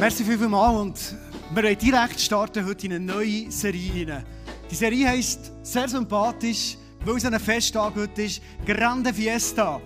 [0.00, 1.14] Merci vielmals und
[1.54, 4.24] wir wollen direkt starten heute in eine neue Serie rein.
[4.70, 9.78] Die Serie heisst sehr sympathisch, weil es ein Festtag heute ist, Grande Fiesta.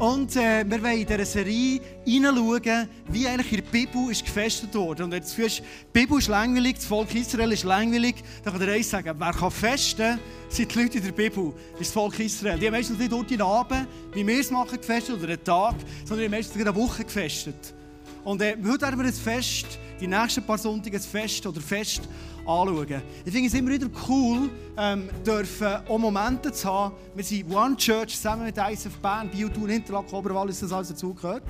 [0.00, 4.74] Und äh, wir wollen in dieser Serie hineinschauen, wie eigentlich in der Bibel ist gefestet
[4.74, 5.04] wurde.
[5.04, 8.52] Und wenn du das Gefühl die Bibel ist langweilig, das Volk Israel ist langweilig, dann
[8.52, 11.92] kann der eins sagen, wer kann festen, sind die Leute in der Bibel, ist das
[11.92, 12.58] Volk Israel.
[12.58, 15.76] Die haben meistens nicht durch den Abend, wie wir es machen, gefestet oder einen Tag,
[16.04, 17.74] sondern die haben meistens eine Woche gefestet.
[18.24, 22.02] Und äh, heute werden wir ein Fest, die nächsten paar Sonntage ein Fest oder Fest
[22.40, 23.02] anschauen.
[23.24, 26.94] Ich finde es immer wieder cool, ähm, dürfen auch Momente zu haben.
[27.14, 31.44] Wir sind One Church zusammen mit ISF Bern, Bio, Thun, Interlaken, Oberwallis, das alles dazugehört.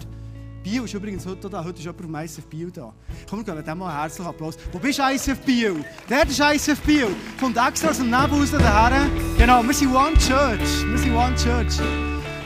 [0.63, 1.65] Bio ist übrigens heute da.
[1.65, 2.93] Heute ist jemand vom ISF Bio da.
[3.29, 4.57] Komm, wir geben dem mal einen herzlichen Applaus.
[4.71, 5.77] Wo bist du, ISF Bio?
[6.09, 7.09] Der ist ISF Bio.
[7.39, 9.07] Kommt extra aus dem Nebel raus daher.
[9.39, 10.87] Genau, wir sind One Church.
[10.87, 11.81] Wir sind One Church.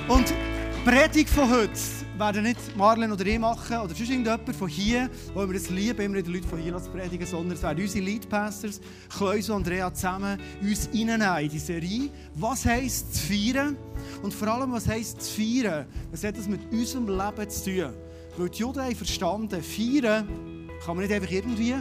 [0.07, 1.73] Und die Predigt von heute
[2.19, 6.01] werden nicht Marlen oder ich machen oder sonst irgendjemand von hier, weil wir es lieben,
[6.01, 9.93] immer die Leute von hier zu predigen, sondern es werden unsere Leadpastors, Kleus und Andrea
[9.93, 12.11] zusammen uns reinnehmen in die Serie.
[12.35, 13.77] Was heisst zu feiern?
[14.23, 15.87] Und vor allem, was heisst zu feiern?
[16.11, 17.95] Was hat das mit unserem Leben zu tun?
[18.37, 20.29] Weil die Juden haben verstanden, feiern
[20.85, 21.75] kann man nicht einfach irgendwie,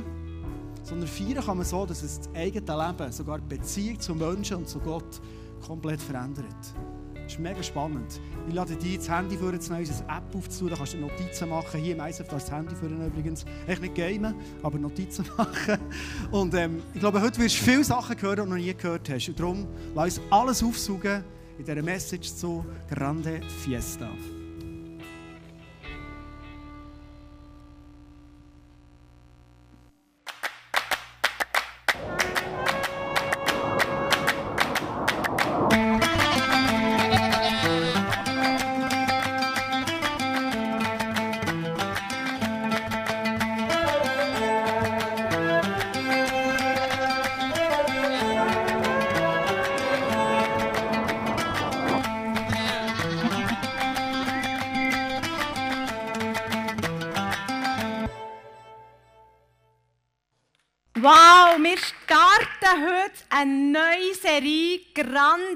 [0.84, 4.58] sondern feiern kann man so, dass es das eigene Leben, sogar die Beziehung zum Menschen
[4.58, 5.22] und zu Gott
[5.66, 6.74] komplett verändert.
[7.24, 8.20] Das ist mega spannend.
[8.48, 10.70] Ich lade dich das Handy für nehmen, unsere App aufzutun.
[10.70, 11.80] Da kannst du Notizen machen.
[11.80, 13.46] Hier im ISF das Handy für übrigens.
[13.66, 15.78] Echt nicht gamen, aber Notizen machen.
[16.32, 19.10] Und ähm, ich glaube, heute wirst du viele Sachen hören, die du noch nie gehört
[19.10, 19.30] hast.
[19.30, 21.24] Und darum lass uns alles aufsaugen
[21.58, 24.10] in dieser Message zu Grande Fiesta.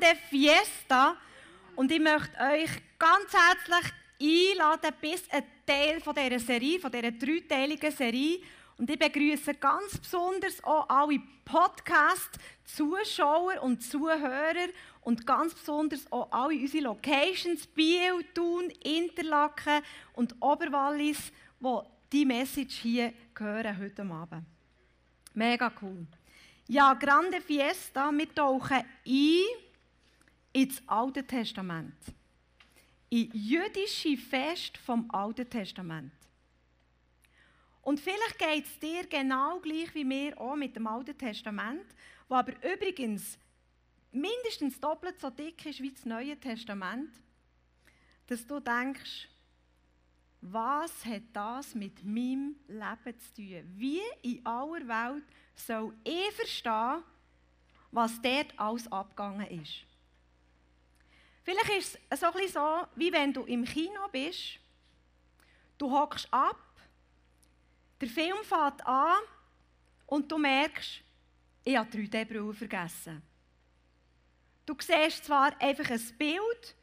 [0.07, 1.17] Grande Fiesta
[1.75, 3.91] und ich möchte euch ganz herzlich
[4.21, 8.39] einladen bis ein Teil von dieser Serie, von dieser dreiteiligen Serie.
[8.77, 14.69] Und ich begrüße ganz besonders auch alle Podcast-Zuschauer und Zuhörer
[15.01, 21.81] und ganz besonders auch alle unsere Locations, Biel, Thun, Interlaken und Oberwallis, die
[22.13, 24.45] diese Message hier hören heute Abend.
[25.33, 26.07] Mega cool.
[26.69, 28.85] Ja, Grande Fiesta, wir tauchen ein
[30.53, 31.95] ins Alte Testament.
[33.09, 36.11] In jüdische Fest vom Alten Testament.
[37.81, 41.85] Und vielleicht geht es dir genau gleich wie mir auch mit dem Alten Testament,
[42.27, 43.37] wo aber übrigens
[44.11, 47.11] mindestens doppelt so dick ist wie das Neue Testament,
[48.27, 49.29] dass du denkst,
[50.41, 53.63] was hat das mit meinem Leben zu tun?
[53.75, 55.23] Wie in aller Welt
[55.55, 57.03] soll ich verstehen,
[57.91, 59.86] was dort alles abgegangen ist?
[61.47, 64.59] Vielleicht ist es so, so, wie wenn du im Kino bist,
[65.77, 66.59] du hockst ab,
[68.01, 69.15] der Film fängt an
[70.07, 71.01] und du merkst,
[71.63, 73.21] ich habe 3D-Brille vergessen.
[74.65, 76.75] Du siehst zwar einfach ein Bild,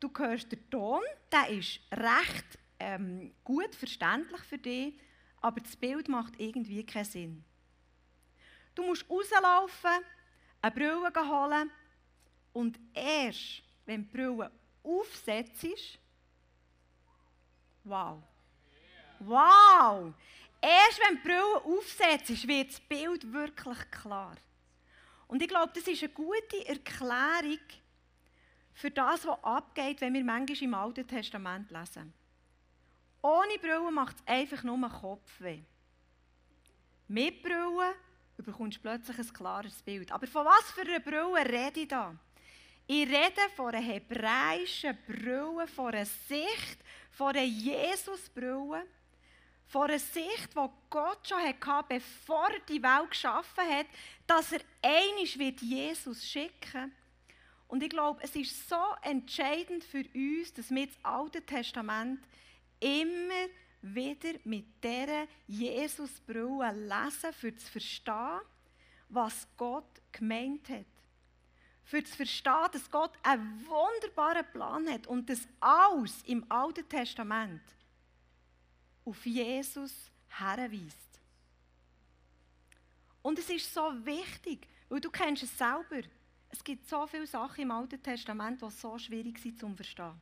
[0.00, 4.94] du hörst den Ton, der ist recht ähm, gut verständlich für dich,
[5.42, 7.44] aber das Bild macht irgendwie keinen Sinn.
[8.74, 10.00] Du musst rauslaufen,
[10.62, 11.70] eine Brille holen
[12.54, 14.50] und erst, wenn die Brille
[14.82, 15.98] aufsetzt,
[17.84, 18.22] wow,
[19.20, 20.12] wow,
[20.60, 24.36] erst wenn die Brille aufsetzt, wird das Bild wirklich klar.
[25.28, 27.58] Und ich glaube, das ist eine gute Erklärung
[28.74, 32.12] für das, was abgeht, wenn wir manchmal im Alten Testament lesen.
[33.22, 35.62] Ohne Brille macht es einfach nur Kopfweh.
[37.08, 37.94] Mit Brille
[38.36, 40.12] bekommst du plötzlich ein klares Bild.
[40.12, 42.14] Aber von was für einer Brille rede ich da?
[42.88, 46.78] Ich rede von einer hebräischen Brille, von einer Sicht,
[47.10, 48.86] von einer Jesus-Brille,
[49.66, 53.86] von einer Sicht, die Gott schon hatte, bevor er die Welt geschaffen hat,
[54.26, 56.92] dass er einig wird Jesus schicken.
[57.66, 62.20] Und ich glaube, es ist so entscheidend für uns, dass wir das Alte Testament
[62.78, 63.48] immer
[63.82, 68.40] wieder mit dieser Jesusbrille lesen, für zu verstehen,
[69.08, 70.95] was Gott gemeint hat.
[71.86, 77.62] Für zu verstehen, dass Gott einen wunderbaren Plan hat und dass alles im Alten Testament
[79.04, 81.20] auf Jesus herweist.
[83.22, 86.02] Und es ist so wichtig, weil du kennst es selber.
[86.48, 90.20] Es gibt so viele Sachen im Alten Testament, die so schwierig sind zu verstehen.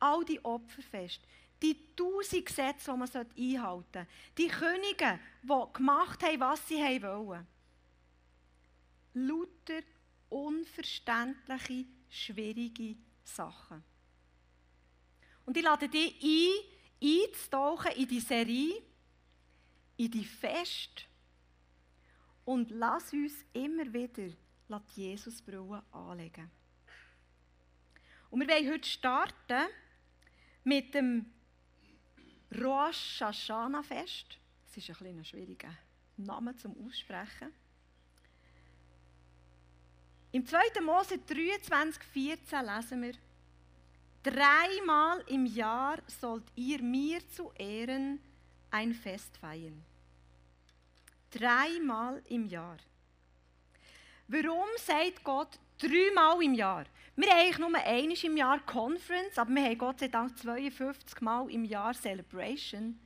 [0.00, 1.24] All die Opferfeste,
[1.62, 3.58] die tausend Gesetze, die man einhalten
[3.92, 4.06] sollte,
[4.36, 7.46] die Könige, die gemacht haben, was sie wollen.
[9.14, 9.82] Lauter
[10.28, 13.82] unverständliche, schwierige Sachen.
[15.44, 18.82] Und ich lade dich ein, einzutauchen in die Serie,
[19.96, 21.06] in die Fest
[22.44, 24.28] und lass uns immer wieder
[24.68, 26.50] die Jesusbrille anlegen.
[28.30, 29.68] Und wir wollen heute starten
[30.64, 31.26] mit dem
[32.54, 34.38] Rosh Hashanah Fest.
[34.66, 35.74] Das ist ein, ein schwieriger
[36.16, 37.52] Name zum Aussprechen.
[40.36, 40.82] Im 2.
[40.82, 43.14] Mose 23, 14 lesen wir,
[44.22, 48.20] Dreimal im Jahr sollt ihr mir zu Ehren
[48.70, 49.82] ein Fest feiern.
[51.30, 52.76] Dreimal im Jahr.
[54.28, 56.84] Warum sagt Gott dreimal im Jahr?
[57.14, 61.18] Wir haben eigentlich nur einmal im Jahr Conference, aber wir haben Gott sei Dank 52
[61.22, 63.00] Mal im Jahr Celebration.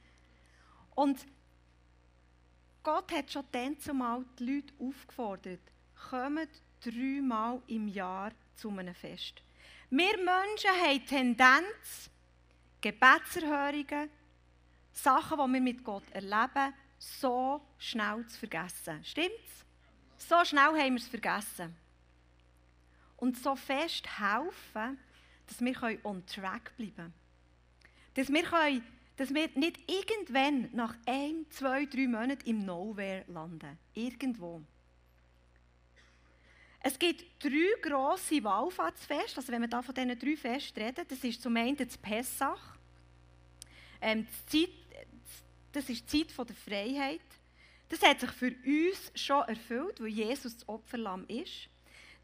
[0.96, 1.24] Und
[2.82, 5.60] Gott hat schon dann zumal die Leute aufgefordert,
[6.10, 6.50] kommt
[6.80, 9.42] dreimal im Jahr zu einem Fest.
[9.90, 12.10] Wir Menschen haben Tendenz,
[12.80, 14.08] Gebetserhörungen,
[14.92, 19.04] Sachen, die wir mit Gott erleben, so schnell zu vergessen.
[19.04, 19.64] Stimmt's?
[20.16, 21.74] So schnell haben wir es vergessen.
[23.16, 24.98] Und so fest helfen,
[25.46, 27.14] dass wir on track bleiben können.
[28.14, 28.84] Dass wir, können,
[29.16, 33.78] dass wir nicht irgendwann nach ein, zwei, drei Monaten im Nowhere landen.
[33.94, 34.62] Irgendwo.
[36.82, 39.38] Es gibt drei grosse Wallfahrtsfeste.
[39.38, 42.76] Also wenn wir da von diesen drei Festen reden, das ist zum einen das Pessach.
[44.00, 44.74] Ähm, die Zeit,
[45.72, 47.20] das ist die Zeit der Freiheit.
[47.90, 51.68] Das hat sich für uns schon erfüllt, weil Jesus das Opferlamm ist.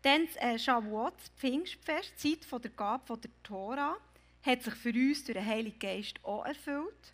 [0.02, 3.96] Dann das äh, Shavuot, das Pfingstfest, die Zeit der Gabe der Tora,
[4.42, 7.12] hat sich für uns durch den Heiligen Geist auch erfüllt.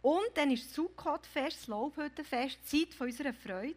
[0.00, 3.76] Und dann ist das Sukkot-Fest, das Laubhüttenfest, die Zeit unserer Freude.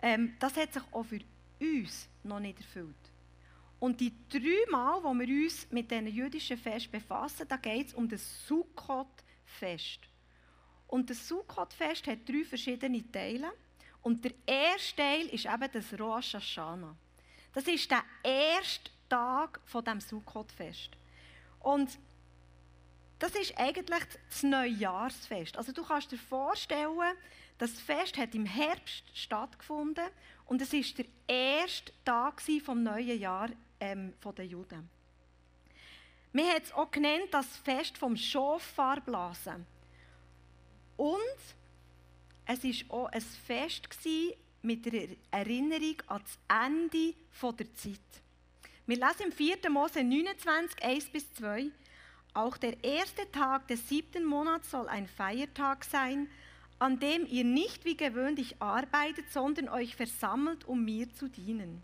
[0.00, 1.20] Ähm, das hat sich auch für
[1.62, 2.94] uns noch nicht erfüllt.
[3.80, 7.94] Und die drei Mal, wo wir uns mit diesen jüdischen Fest befassen, da geht es
[7.94, 10.00] um das Sukkot-Fest.
[10.86, 13.50] Und das Sukkot-Fest hat drei verschiedene Teile.
[14.02, 16.94] Und der erste Teil ist eben das Rosh Hashanah.
[17.52, 20.90] Das ist der erste Tag von dem Sukkot-Fest.
[21.60, 21.98] Und
[23.22, 25.56] das ist eigentlich das Neujahrsfest.
[25.56, 27.14] Also du kannst dir vorstellen,
[27.56, 30.06] das Fest hat im Herbst stattgefunden
[30.46, 33.48] und es ist der erste Tag vom neuen Jahr
[33.78, 34.90] ähm, der Juden.
[36.32, 39.66] Wir haben es auch genannt, das Fest vom Schofarblasen.
[40.96, 41.18] Und
[42.46, 43.88] es war auch ein Fest
[44.62, 48.00] mit der Erinnerung an das Ende der Zeit.
[48.86, 49.70] Wir lesen im 4.
[49.70, 51.70] Mose 29, 1 bis 2.
[52.34, 56.28] Auch der erste Tag des siebten Monats soll ein Feiertag sein,
[56.78, 61.82] an dem ihr nicht wie gewöhnlich arbeitet, sondern euch versammelt, um mir zu dienen.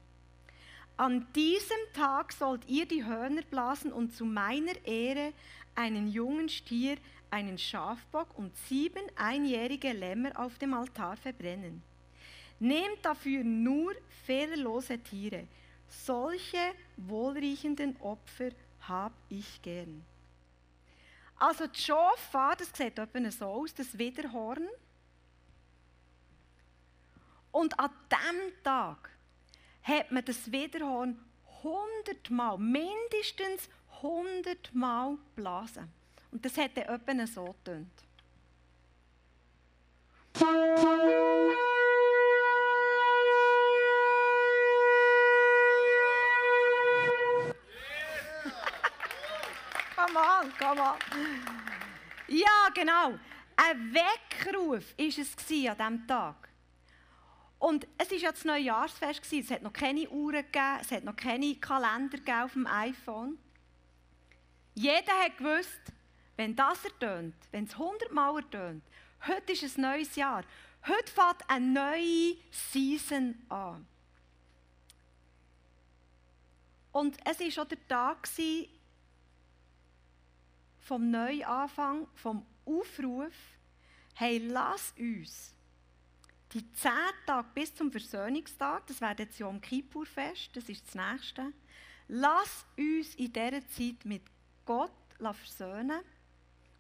[0.97, 5.33] An diesem Tag sollt ihr die Hörner blasen und zu meiner Ehre
[5.77, 6.97] einen jungen Stier,
[7.31, 11.83] einen Schafbock und sieben einjährige Lämmer auf dem Altar verbrennen.
[12.59, 13.93] Nehmt dafür nur
[14.25, 15.47] fehlerlose Tiere.
[15.89, 16.59] Solche
[16.97, 20.03] wohlriechenden Opfer hab ich gern.
[21.39, 24.69] Also die Schofar, das sieht etwa so aus, das Widerhorn.
[27.53, 29.11] Und an diesem Tag
[29.83, 31.19] hat man das Widerhorn
[31.63, 33.69] hundertmal, mindestens
[34.03, 35.93] hundertmal blasen.
[36.31, 37.91] Und das hat dann etwa so getönt.
[50.09, 50.97] Come on, come on.
[52.29, 53.19] Ja, genau.
[53.57, 56.49] Ein Weckruf war es an diesem Tag.
[57.59, 61.17] Und es war ja das Neujahrsfest, es hat noch keine Uhren gegeben, es hat noch
[61.17, 63.37] keine Kalender auf dem iPhone.
[64.75, 65.81] Jeder hat gewusst,
[66.37, 68.85] wenn das ertönt, wenn es hundertmal ertönt,
[69.27, 70.45] heute ist ein neues Jahr,
[70.87, 73.85] heute fängt eine neue Season an.
[76.93, 78.29] Und es war auch der Tag
[80.89, 83.35] vom Neuanfang, vom Aufruf,
[84.15, 85.55] hey, lass uns
[86.53, 86.91] die zehn
[87.27, 91.53] Tage bis zum Versöhnungstag, das wäre jetzt Yom Kippur-Fest, das ist das nächste,
[92.09, 94.23] lass uns in dieser Zeit mit
[94.65, 96.01] Gott versöhnen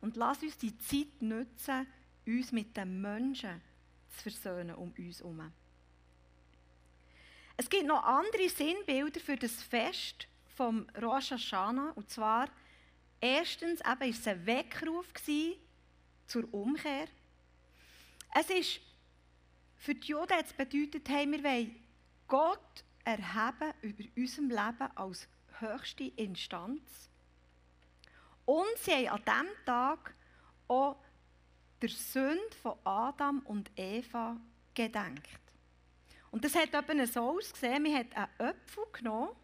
[0.00, 1.87] Und lass uns die Zeit nutzen,
[2.27, 3.61] uns mit den Menschen
[4.11, 5.53] zu versöhnen um uns herum.
[7.57, 11.91] Es gibt noch andere Sinnbilder für das Fest vom Rosh Hashanah.
[11.97, 12.49] Und zwar,
[13.20, 15.06] erstens war es ein Weckruf
[16.26, 17.08] zur Umkehr.
[18.34, 18.80] Es ist
[19.76, 21.75] für die Juden jetzt bedeutet, hey, wir wollen
[22.26, 25.28] Gott erheben über unserem Leben als
[25.60, 27.08] höchste Instanz.
[28.44, 30.14] Und sie haben an diesem Tag
[30.68, 30.96] auch
[31.80, 34.37] der Sünde von Adam und Eva
[34.75, 35.40] gedenkt.
[36.30, 39.34] Und das hat eben so ausgesehen, man hat einen Apfel genommen,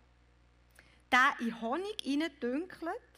[1.13, 3.14] den in Honig hineingedünkelt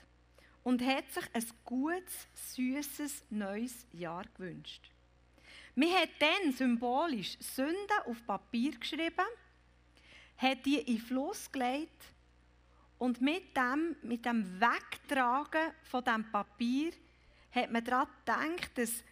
[0.67, 4.91] und hat sich ein gutes, süßes neues Jahr gewünscht.
[5.77, 9.29] Man hat dann symbolisch Sünden auf Papier geschrieben,
[10.37, 12.07] hat die in den Fluss gelegt
[12.99, 16.91] und mit dem, mit dem Wegtragen von dem Papier
[17.53, 19.05] hat man daran gedacht, dass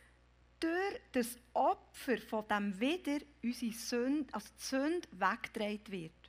[0.58, 6.23] durch das Opfer von dem wieder unsere Sünde, also die Sünde weggetragen wird.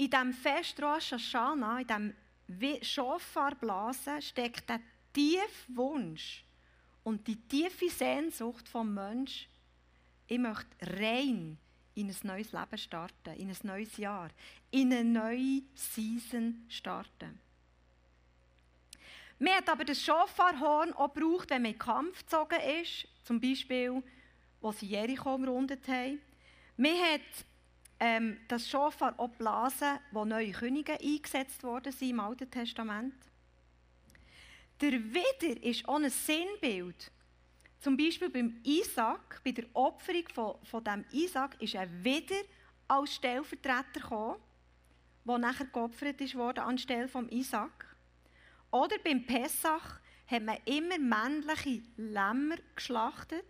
[0.00, 2.14] In diesem Fest Rosh Hashanah, in
[2.48, 4.80] diesem Schofarblasen, steckt der
[5.12, 6.42] tiefe Wunsch
[7.04, 9.46] und die tiefe Sehnsucht vom Mensch,
[10.26, 10.64] ich möchte
[10.98, 11.58] rein
[11.94, 14.30] in ein neues Leben starten, in ein neues Jahr,
[14.70, 17.38] in eine neue Season starten.
[19.38, 23.38] Man hat aber das Schofarhorn auch gebraucht, wenn man in den Kampf gezogen ist, zum
[23.38, 24.02] Beispiel,
[24.62, 26.22] wo sie Jericho umrundet haben.
[26.78, 27.44] Man hat
[28.00, 33.14] ähm, das Schofar auch geblasen, wo neue Könige eingesetzt worden sind im Alten Testament.
[34.80, 37.12] Der Wider ist auch ein Sinnbild.
[37.80, 42.40] Zum Beispiel beim Isaac, bei der Opferung von, von dem Isaac, ist er wieder
[42.88, 44.40] als Stellvertreter gekommen,
[45.24, 47.94] der nachher geopfert wurde anstelle von Isaac.
[48.70, 53.44] Oder beim Pessach hat man immer männliche Lämmer geschlachtet,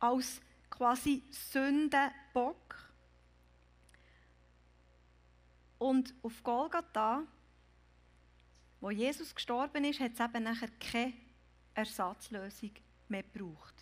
[0.00, 0.40] als
[0.70, 2.81] quasi Sündenbock.
[5.82, 7.24] Und auf Golgatha,
[8.80, 11.12] wo Jesus gestorben ist, hat es eben nachher keine
[11.74, 12.70] Ersatzlösung
[13.08, 13.74] mehr gebraucht.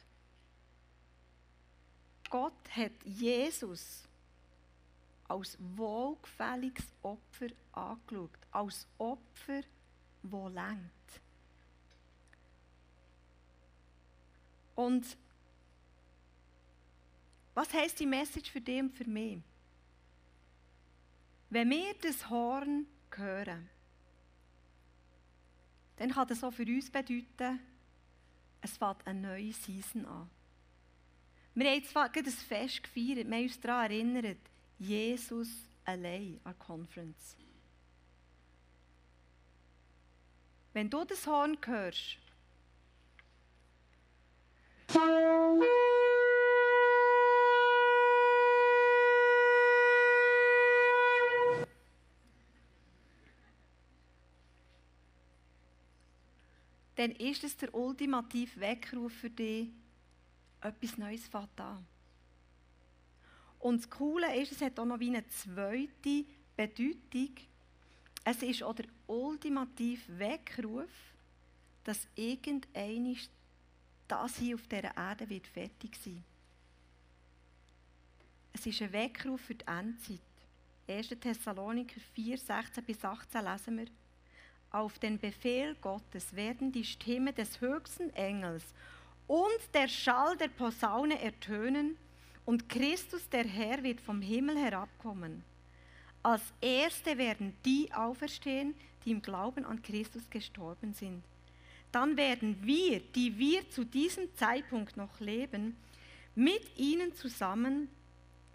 [2.31, 4.05] Gott hat Jesus
[5.29, 9.61] als wohlgefälliges Opfer angeschaut, als Opfer,
[10.23, 11.21] wo lenkt.
[14.75, 15.19] Und
[17.53, 19.43] was heißt die Message für dich und für mich?
[21.51, 23.69] Wenn wir das Horn hören,
[25.97, 27.61] dann kann das auch für uns bedeuten,
[28.63, 30.31] es fängt eine neue Season an.
[31.55, 34.39] Wir haben jetzt gerade ein Fest gefeiert, wir haben uns daran erinnert,
[34.79, 35.49] Jesus
[35.85, 37.37] allein an der Conference.
[40.73, 42.19] Wenn du das Horn hörst,
[57.01, 59.71] dann ist es der ultimative Weckruf für dich,
[60.61, 61.87] etwas Neues fängt an.
[63.59, 67.37] Und das Coole ist, es hat auch noch wie eine zweite Bedeutung.
[68.23, 70.91] Es ist auch der ultimative Weckruf,
[71.85, 73.17] dass irgendein
[74.07, 76.23] das hier auf dieser Erde wird fertig sein.
[78.53, 80.21] Es ist ein Weckruf für die Endzeit.
[80.87, 81.09] 1.
[81.19, 83.87] Thessaloniker 4, 16 bis 18 lesen wir.
[84.73, 88.63] Auf den Befehl Gottes werden die Stimme des höchsten Engels
[89.27, 91.97] und der Schall der Posaune ertönen
[92.45, 95.43] und Christus der Herr wird vom Himmel herabkommen.
[96.23, 98.75] Als Erste werden die auferstehen,
[99.05, 101.25] die im Glauben an Christus gestorben sind.
[101.91, 105.77] Dann werden wir, die wir zu diesem Zeitpunkt noch leben,
[106.37, 107.89] mit ihnen zusammen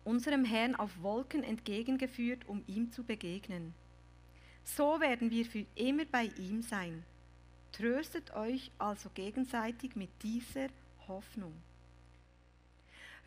[0.05, 3.73] unserem Herrn auf Wolken entgegengeführt, um ihm zu begegnen.
[4.65, 7.03] So werden wir für immer bei ihm sein.
[7.71, 10.67] Tröstet euch also gegenseitig mit dieser
[11.07, 11.53] Hoffnung.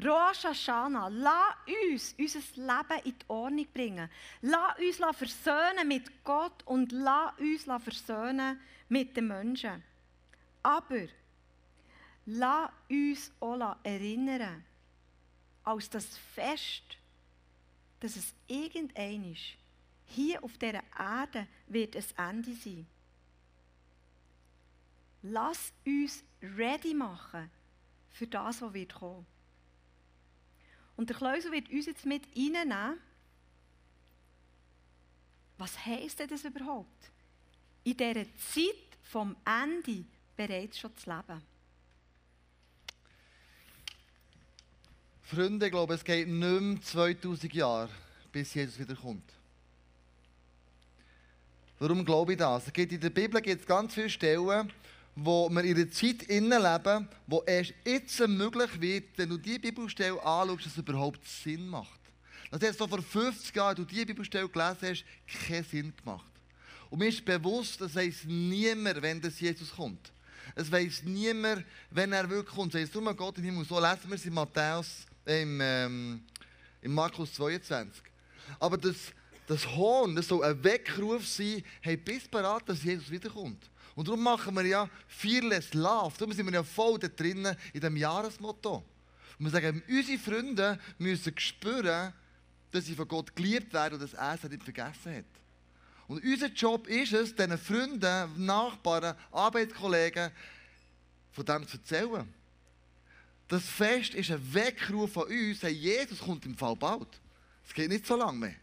[0.01, 4.09] Rosh Hashanah, lass uns unser Leben in die Ordnung bringen.
[4.43, 9.83] Lass uns versöhnen mit Gott und lass uns versöhnen mit den Menschen.
[10.63, 11.07] Aber
[12.27, 14.65] lass uns auch erinnern,
[15.65, 16.97] als das Fest,
[18.01, 19.57] dass es irgendein ist,
[20.09, 22.87] hier auf dieser Erde wird es Ende sein.
[25.23, 27.51] Lass uns ready machen
[28.11, 29.27] für das, was wird kommen.
[30.97, 32.99] Und der Kleusel wird uns jetzt mit reinnehmen.
[35.57, 37.11] Was heisst denn das überhaupt?
[37.89, 40.05] in dieser Zeit vom Ende
[40.37, 41.43] bereits schon zu leben.
[45.23, 47.91] Freunde, ich glaube, es geht nicht mehr 2000 Jahre,
[48.33, 49.38] bis Jesus wiederkommt.
[51.79, 52.69] Warum glaube ich das?
[52.69, 54.73] In der Bibel gibt es ganz viele Stellen,
[55.15, 60.21] wo wir in einer Zeit leben, wo erst jetzt möglich wird, wenn du diese Bibelstelle
[60.25, 62.01] anschaust, dass es überhaupt Sinn macht.
[62.51, 65.05] Das hat so vor 50 Jahren, du diese Bibelstelle gelesen hast,
[65.47, 66.25] keinen Sinn gemacht.
[66.91, 70.13] Und mir ist bewusst, dass es niemand, wenn das Jesus kommt.
[70.55, 72.75] Es weiß niemand, wenn er wirklich kommt.
[72.75, 76.23] Es mein Gott im Himmel, so lesen wir es in Matthäus, äh, im, ähm,
[76.81, 78.03] in Markus 22.
[78.59, 78.97] Aber das,
[79.49, 83.71] das Horn, das soll ein Weckruf sein, hey, bist bereit, dass Jesus wiederkommt.
[83.95, 86.15] Und darum machen wir ja Fearless Love.
[86.19, 88.85] Darum sind wir ja voll da drinnen in diesem Jahresmotto.
[89.39, 92.13] Und wir sagen, unsere Freunde müssen spüren,
[92.71, 95.25] dass sie von Gott geliebt werden und dass er es nicht vergessen hat.
[96.09, 100.31] Und unser Job ist es, diesen Freunden, Nachbarn, Arbeitskollegen
[101.33, 102.35] von dem zu erzählen.
[103.49, 107.09] Das Fest ist ein Weckruf von uns, hey, Jesus kommt im Fall bald.
[107.67, 108.55] Es geht nicht so lange mehr.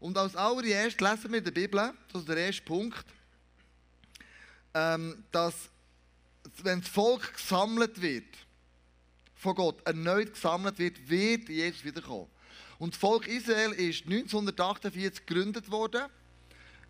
[0.00, 3.04] Und als allererstes lesen wir in der Bibel, das ist der erste Punkt,
[4.74, 5.68] ähm, dass
[6.62, 8.24] wenn das Volk gesammelt wird,
[9.34, 12.28] von Gott erneut gesammelt wird, wird Jesus wiederkommen.
[12.78, 16.06] Und das Volk Israel ist 1948 gegründet worden.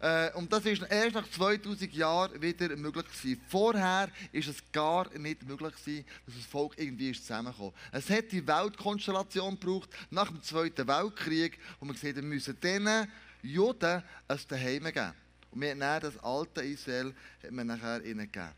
[0.01, 3.41] Äh, und das ist erst nach 2000 Jahren wieder möglich gewesen.
[3.49, 7.75] Vorher ist es gar nicht möglich gewesen, dass das Volk irgendwie ist zusammengekommen.
[7.93, 12.59] Es hat die Weltkonstellation gebraucht nach dem Zweiten Weltkrieg, wo man gesagt hat, wir müssen
[12.61, 13.09] diesen
[13.43, 15.13] Juden ein Daheim geben.
[15.51, 18.55] Und wir haben das alte Israel hat man nachher ihnen gegeben.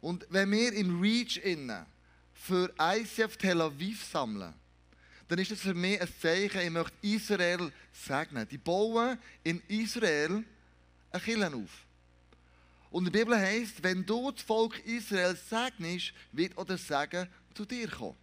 [0.00, 1.86] Und wenn wir im Reach innen
[2.34, 4.54] für ICF Tel Aviv sammeln,
[5.28, 8.48] dann ist das für mich ein Zeichen, ich möchte Israel segnen.
[8.48, 10.42] Die bauen in Israel
[11.10, 11.86] eine Kirche auf.
[12.90, 17.64] Und der Bibel heißt, wenn du das Volk Israel segnest, wird auch der Segen zu
[17.64, 18.16] dir kommen.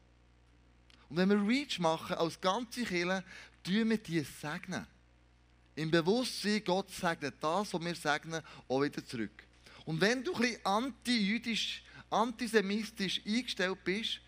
[1.09, 3.23] Und wenn wir Reach machen als ganze Kirche,
[3.63, 4.85] tun wir die segnen.
[5.75, 9.43] Im Bewusstsein, Gott segnet das, was wir segnen, auch wieder zurück.
[9.85, 14.19] Und wenn du ein bisschen anti-jüdisch, antisemitisch eingestellt bist,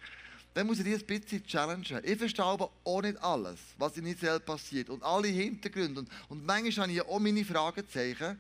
[0.54, 2.02] dann muss ich dich ein bisschen challengen.
[2.04, 6.02] Ich verstehe aber auch nicht alles, was in Israel passiert und alle Hintergründe.
[6.02, 8.40] Und, und manchmal habe ich auch meine Fragezeichen.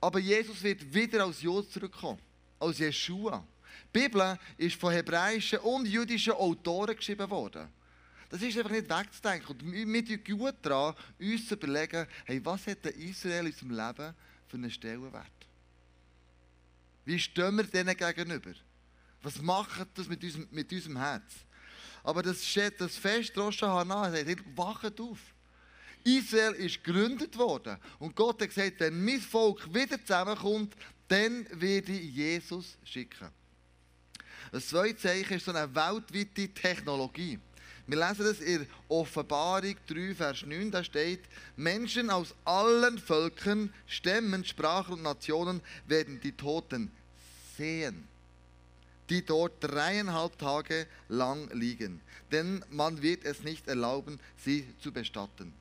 [0.00, 2.20] Aber Jesus wird wieder als Jod zurückkommen,
[2.58, 3.46] als Jeshua.
[3.94, 7.68] Die Bibel ist von hebräischen und jüdischen Autoren geschrieben worden.
[8.28, 9.48] Das ist einfach nicht wegzudenken.
[9.48, 14.14] Und wir tun gut daran, uns zu überlegen, hey, was hat Israel in unserem Leben
[14.48, 15.30] für einen Stellenwert?
[17.04, 18.52] Wie stehen wir denen gegenüber?
[19.22, 21.32] Was macht das mit unserem, mit unserem Herz?
[22.02, 22.40] Aber das,
[22.78, 25.18] das Fest Rosh Hashanah sagt, wachet auf.
[26.06, 27.76] Israel ist gegründet worden.
[27.98, 30.74] Und Gott hat gesagt, wenn mein Volk wieder zusammenkommt,
[31.08, 33.28] dann werde ich Jesus schicken.
[34.52, 37.38] Das zweite Zeichen ist so eine weltweite Technologie.
[37.88, 41.20] Wir lesen das in Offenbarung 3, Vers 9, da steht,
[41.56, 46.90] Menschen aus allen Völkern, Stämmen, Sprachen und Nationen werden die Toten
[47.56, 48.08] sehen,
[49.08, 52.00] die dort dreieinhalb Tage lang liegen.
[52.32, 55.52] Denn man wird es nicht erlauben, sie zu bestatten.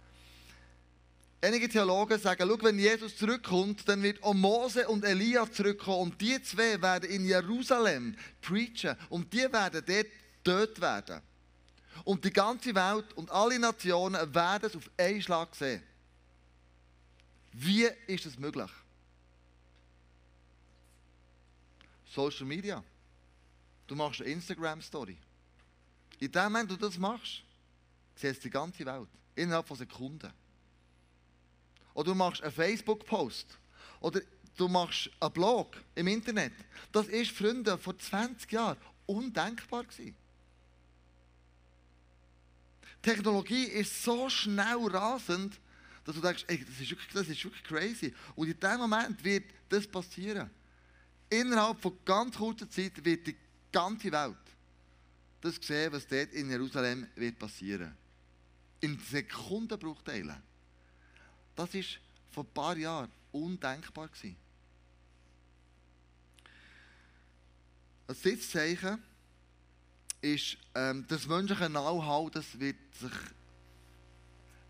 [1.45, 6.19] Einige Theologen sagen, schau, wenn Jesus zurückkommt, dann wird auch Mose und Elia zurückkommen und
[6.19, 10.07] die zwei werden in Jerusalem preachen und die werden dort
[10.43, 11.21] tot werden.
[12.03, 15.83] Und die ganze Welt und alle Nationen werden es auf einen Schlag sehen.
[17.53, 18.71] Wie ist das möglich?
[22.11, 22.83] Social Media.
[23.85, 25.15] Du machst eine Instagram-Story.
[26.17, 27.43] In dem Moment, wo du das machst,
[28.15, 29.09] siehst du die ganze Welt.
[29.35, 30.33] Innerhalb von Sekunden.
[31.95, 33.57] Oder du machst einen Facebook-Post.
[34.01, 34.21] Oder
[34.55, 36.53] du machst einen Blog im Internet.
[36.91, 38.77] Das ist, Freunde, vor 20 Jahren
[39.07, 40.15] undenkbar gewesen.
[43.01, 45.59] Technologie ist so schnell rasend,
[46.03, 48.13] dass du denkst, ey, das, ist wirklich, das ist wirklich crazy.
[48.35, 50.51] Und in dem Moment wird das passieren.
[51.29, 53.35] Innerhalb von ganz kurzer Zeit wird die
[53.71, 54.35] ganze Welt
[55.45, 57.95] das sehen, was dort in Jerusalem wird passieren.
[58.81, 60.41] In Sekundenbruchteilen.
[61.55, 61.81] Das war
[62.31, 64.07] vor ein paar Jahren undenkbar.
[64.09, 64.35] Gewesen.
[68.07, 69.01] Ein Sitzzeichen
[70.21, 73.11] ist, ähm, das menschliche Know-how, das wird sich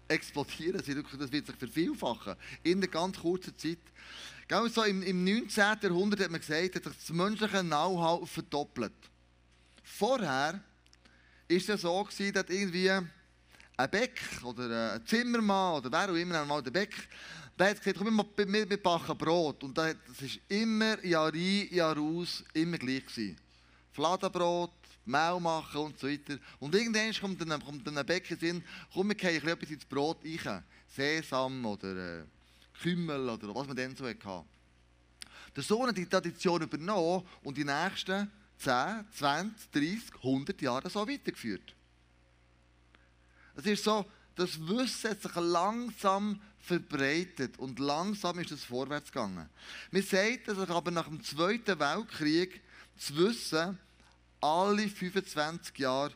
[0.07, 3.79] explodieren, das wird sich vervielfachen in einer ganz kurzen Zeit.
[4.47, 5.49] Genau so im, im 19.
[5.81, 8.93] Jahrhundert hat man gesagt, hat sich das menschliche Know-how verdoppelt.
[9.83, 10.53] Vorher
[11.49, 12.91] war es so, gewesen, dass irgendwie
[13.77, 16.93] ein Beck oder ein Zimmermann oder wer auch immer einmal der Beck
[17.57, 19.63] Der hat gesagt, komm, wir, wir, backen Brot.
[19.63, 23.05] Und das war immer Jahr ein, Jahr aus, immer gleich.
[23.05, 23.37] Gewesen.
[23.91, 24.71] Fladenbrot,
[25.05, 26.37] Mehl machen und so weiter.
[26.59, 30.17] Und irgendwann kommt dann, kommt dann ein Bäcker Sinn, komm, wir gehen etwas ins Brot
[30.23, 30.63] rein.
[30.87, 32.23] Sesam oder äh,
[32.81, 34.45] Kümmel oder was man dann so hatte.
[35.55, 41.07] Der Sohn hat die Tradition übernommen und die nächsten 10, 20, 30, 100 Jahre so
[41.07, 41.73] weitergeführt.
[43.55, 49.49] Es ist so, das Wissen hat sich langsam verbreitet und langsam ist es vorwärts gegangen.
[49.91, 52.61] Man sagt, dass sich aber nach dem Zweiten Weltkrieg
[52.95, 53.77] das Wissen
[54.41, 56.13] alle 25 Jahre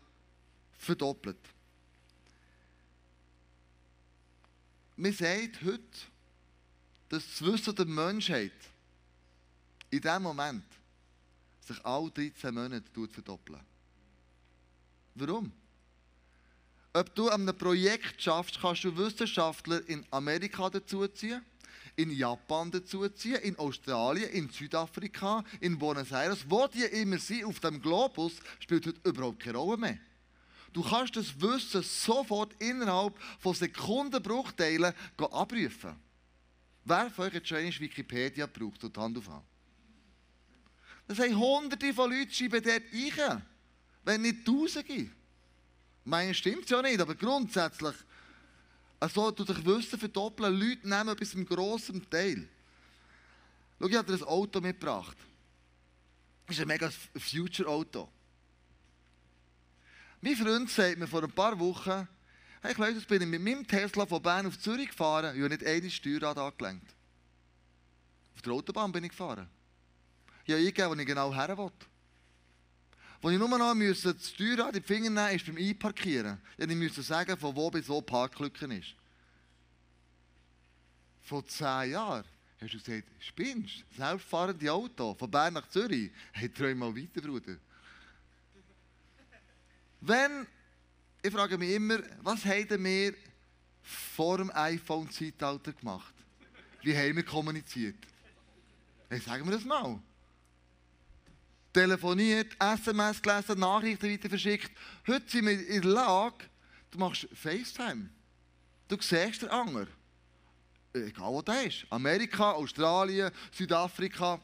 [0.78, 1.40] verdoppelt.
[4.98, 5.82] Man sagt heute,
[7.10, 8.52] dass das Wissen der Menschheit
[9.90, 10.66] in diesem Moment
[11.62, 13.62] sich alle 13 Monate verdoppeln.
[15.16, 15.52] Warum?
[17.00, 21.42] Ob du an einem Projekt schaffst, kannst du Wissenschaftler in Amerika dazuziehen,
[21.96, 27.62] in Japan dazuziehen, in Australien, in Südafrika, in Buenos Aires, wo die immer sind, auf
[27.62, 29.98] dem Globus, spielt heute überhaupt keine Rolle mehr.
[30.74, 35.96] Du kannst das Wissen sofort innerhalb von Sekundenbruchteilen abrufen.
[36.84, 39.44] Wer von euch hat schon einmal Wikipedia gebraucht und Hand aufhören?
[41.08, 43.42] Das haben hunderte von Leuten schreiben dort ein,
[44.04, 45.12] wenn nicht tausende.
[46.06, 47.96] Meine stimmt ja nicht, aber grundsätzlich,
[49.00, 52.48] also du dich Wissen verdoppeln, Leute nehmen bis zum grossen Teil.
[53.80, 55.18] Schau, ich habe dir ein Auto mitgebracht.
[56.48, 58.10] Das ist ein mega Future-Auto.
[60.22, 62.08] Mein Freund sagt mir vor ein paar Wochen,
[62.62, 65.66] hey jetzt bin ich mit meinem Tesla von Bern auf Zürich gefahren, ich habe nicht
[65.66, 66.94] eine Steuerrad angelenkt.
[68.36, 69.48] Auf der Autobahn bin ich gefahren.
[70.46, 71.72] Ich habe eingegeben, wo ich genau her will.
[73.22, 76.38] Wo ich nur noch müssen, das Steuerrad in die Finger nehmen ist beim Einparkieren.
[76.58, 78.96] Ich musste sagen, von wo bis wo Parklücke ist.
[81.22, 82.24] Vor zehn Jahren
[82.62, 83.84] hast du gesagt, spinnst?
[83.96, 86.12] Selbstfahrende Auto von Bern nach Zürich.
[86.32, 87.58] Hey, träum mal weiter, Bruder.
[90.02, 90.48] Wenn,
[91.22, 93.14] ich frage mich immer, was haben wir
[93.82, 96.14] vor dem iPhone-Zeitalter gemacht?
[96.84, 97.98] Wie haben wir kommuniziert?
[99.10, 100.02] Hey, sagen wir das mal
[101.80, 104.72] telefoniert, SMS gelesen, Nachrichten weiter verschickt.
[105.08, 106.46] Heute sind wir in der Lage,
[106.92, 108.10] du machst FaceTime.
[108.90, 109.88] Du siehst den Anger.
[110.92, 111.86] Egal wo der ist.
[111.90, 114.42] Amerika, Australien, Südafrika.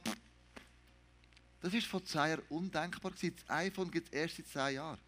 [1.60, 3.12] Das war vor zehn Jahren undenkbar.
[3.12, 5.00] Das iPhone gibt es erst seit zehn Jahren.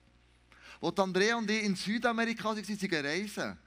[0.81, 3.57] Als Andrea und ich in Südamerika waren, sie reisen,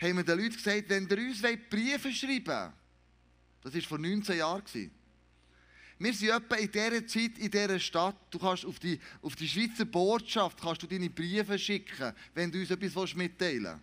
[0.00, 2.72] haben wir den Leuten gesagt, wenn ihr uns Briefe schreiben wollt,
[3.62, 4.62] das war vor 19 Jahren,
[5.98, 8.16] wir sind etwa in dieser Zeit, in dieser Stadt.
[8.30, 12.58] Du kannst auf die, auf die Schweizer Botschaft kannst du deine Briefe schicken, wenn du
[12.60, 13.80] uns etwas mitteilen willst.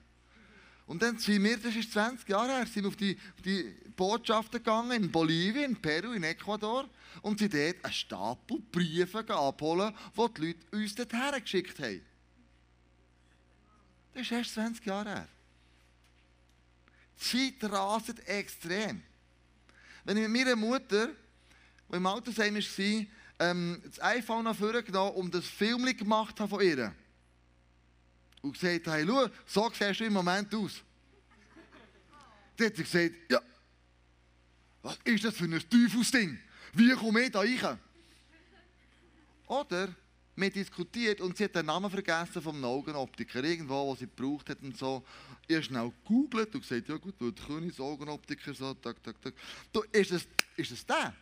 [0.86, 4.60] Und dann sind wir, das ist 20 Jahre her, sind auf die, auf die Botschaften
[4.60, 6.90] gegangen, in Bolivien, in Peru, in Ecuador,
[7.22, 12.02] und sind dort einen Stapel Briefe abholen, die die Leute uns dorthin geschickt haben.
[14.14, 15.28] Das ist erst 20 Jahre her.
[17.20, 19.02] Die Zeit raset extrem.
[20.04, 21.10] Wenn ich mit meiner Mutter
[21.94, 23.06] die im Altersheim war,
[23.40, 26.94] ähm, das iPhone nach vorne genommen und das Film gemacht von ihr.
[28.42, 30.82] Und gesagt, hey, schau, so siehst du im Moment aus.
[32.58, 33.40] Dann hat sie gesagt, ja,
[34.82, 36.38] was ist das für ein Teufelsding?
[36.74, 37.80] Wie komme ich da rein?
[39.48, 39.96] Oder
[40.36, 44.62] wir diskutiert und sie hat den Namen vergessen vom Augenoptiker, irgendwo, wo sie gebraucht hat
[44.64, 45.06] und so.
[45.48, 49.34] Ich habe schnell gegoogelt und gesagt, ja gut, du Königs Augenoptiker, so, tak, tak, tak.
[49.72, 50.26] Du, ist das,
[50.58, 51.14] ist das der?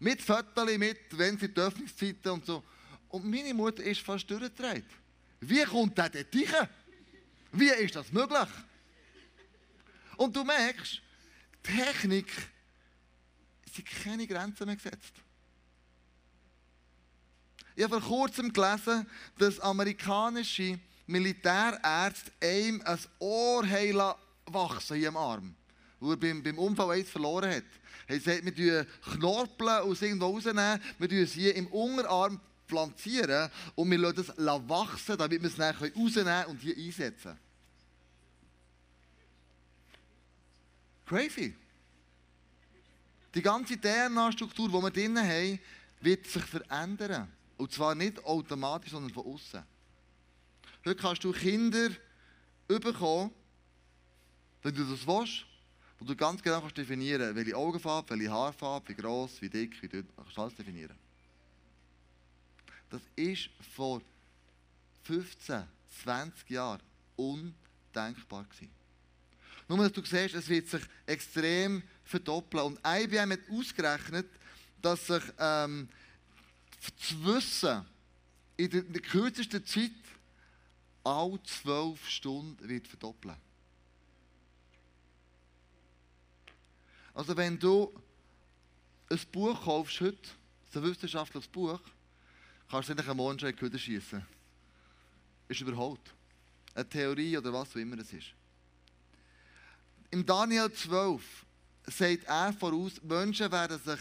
[0.00, 2.64] Mit Fotos, mit, wenn sie die Öffnungszeiten und so.
[3.10, 4.84] Und meine Mutter ist fast durchgedreht.
[5.40, 6.68] Wie kommt der dort rein?
[7.52, 8.48] Wie ist das möglich?
[10.16, 11.00] Und du merkst,
[11.62, 12.30] Technik
[13.72, 15.14] sind keine Grenzen mehr gesetzt.
[17.74, 19.06] Ich habe vor kurzem gelesen,
[19.38, 23.64] dass amerikanische Militärärzte einem ein Ohr
[24.46, 25.54] wachsen hier am Arm,
[25.98, 27.64] wo er beim, beim Unfall eins verloren hat.
[28.10, 33.88] Er sagt, wir Knorpeln aus irgendwo rausnehmen, wir tun es hier im Unterarm pflanzieren und
[33.88, 37.38] wir lassen es wachsen, damit wir es dann rausnehmen und hier einsetzen
[41.06, 41.54] Crazy.
[43.34, 45.60] Die ganze DNA-Struktur, die wir drinnen haben,
[46.00, 47.30] wird sich verändern.
[47.56, 49.62] Und zwar nicht automatisch, sondern von außen.
[50.84, 51.90] Heute kannst du Kinder
[52.66, 53.30] bekommen,
[54.62, 55.46] wenn du das willst,
[56.00, 59.88] wo du ganz genau kannst definieren welche Augenfarbe, welche Haarfarbe, wie gross, wie dick, wie
[59.88, 60.96] dünn, kannst du alles definieren.
[62.88, 64.00] Das ist vor
[65.04, 65.62] 15,
[66.02, 66.80] 20 Jahren
[67.16, 68.70] undenkbar gewesen.
[69.68, 72.64] Nur, dass du siehst, es wird sich extrem verdoppeln.
[72.64, 74.26] Und IBM hat ausgerechnet,
[74.82, 75.88] dass sich ähm,
[76.82, 77.84] das Wissen
[78.56, 79.92] in der, in der kürzesten Zeit
[81.04, 83.36] alle zwölf Stunden wird verdoppeln.
[87.14, 87.92] Also wenn du
[89.10, 90.28] ein Buch kaufst heute,
[90.74, 91.80] ein wissenschaftliches Buch,
[92.70, 94.24] kannst du am Morgen schon in die Kühe schiessen.
[95.48, 96.00] Ist überholt.
[96.74, 98.28] Eine Theorie oder was auch immer es ist.
[100.10, 101.22] Im Daniel 12
[101.86, 104.00] sagt er voraus, Menschen werden sich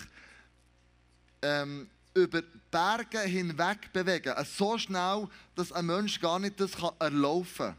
[1.42, 2.42] ähm, über
[2.72, 4.34] Berge hinweg bewegen.
[4.34, 7.78] Äh, so schnell, dass ein Mensch gar nicht das kann erlaufen kann.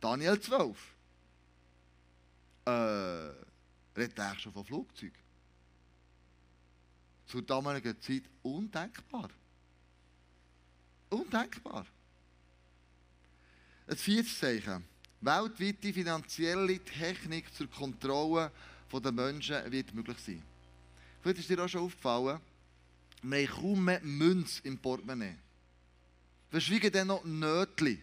[0.00, 0.76] Daniel 12.
[2.66, 3.49] Äh,
[3.96, 5.18] redet er schon von Flugzeugen?
[7.26, 9.30] Zur damaligen Zeit undenkbar.
[11.10, 11.86] Undenkbar.
[13.86, 14.84] Ein viertes Zeichen.
[15.20, 18.50] Weltweite finanzielle Technik zur Kontrolle
[18.92, 20.42] der Menschen wird möglich sein.
[21.20, 22.40] Vielleicht ist dir auch schon aufgefallen,
[23.22, 25.36] wir haben kaum mehr Münze im Portemonnaie.
[26.50, 28.00] Wir schweigen dann noch Nötchen.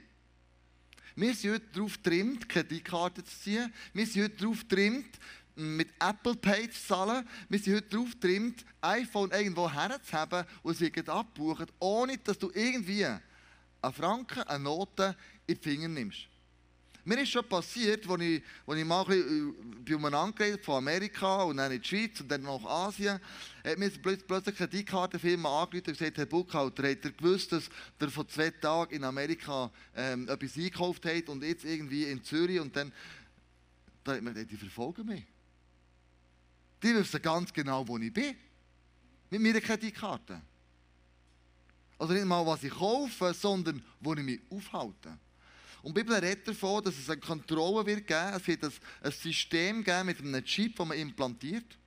[1.15, 3.73] Wir sind heute darauf getrimmt, Kreditkarte zu ziehen.
[3.93, 5.19] Wir sind heute darauf getrimmt,
[5.57, 7.27] mit Apple Pay zu zahlen.
[7.49, 12.51] Wir sind heute darauf getrimmt, iPhone irgendwo herzuhaben und es wird abbuchen, ohne dass du
[12.53, 13.21] irgendwie einen
[13.93, 15.15] Franken, eine Note
[15.47, 16.27] in die Finger nimmst.
[17.07, 19.07] Mir ist schon passiert, als ich, als ich mal ein
[19.85, 23.17] bisschen äh, bei von Amerika und dann in die Schweiz und dann nach Asien,
[23.63, 27.69] hat mir plötzlich eine Kreditkartenfirma angerufen und gesagt, Herr Buchhalter, habt ihr gewusst, dass
[28.01, 32.59] ihr vor zwei Tagen in Amerika ähm, etwas eingekauft habt und jetzt irgendwie in Zürich
[32.59, 32.91] und dann,
[34.03, 35.23] da hat man gesagt, die verfolgen mich.
[36.81, 38.35] Die wissen ganz genau, wo ich bin.
[39.29, 40.41] Mit meiner Kreditkarte.
[41.99, 45.17] Also nicht mal, was ich kaufe, sondern wo ich mich aufhalte.
[45.81, 48.33] Und die Bibel redet davon, dass es eine Kontrolle wird geben.
[48.35, 51.77] Es wird ein System geben mit einem Chip, das man implantiert.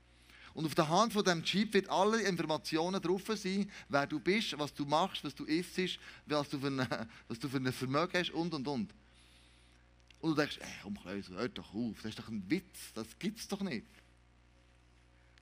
[0.52, 4.58] Und auf der Hand von diesem Chip wird alle Informationen drauf sein, wer du bist,
[4.58, 8.18] was du machst, was du isst, was du für, eine, was du für ein Vermögen
[8.18, 8.94] hast und und und.
[10.20, 13.06] Und du denkst, ey, komm, Kleus, hör doch auf, das ist doch ein Witz, das
[13.18, 13.86] gibt es doch nicht.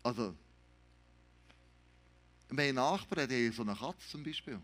[0.03, 0.35] Also,
[2.51, 4.59] mein Nachbar hat so eine Katze zum Beispiel.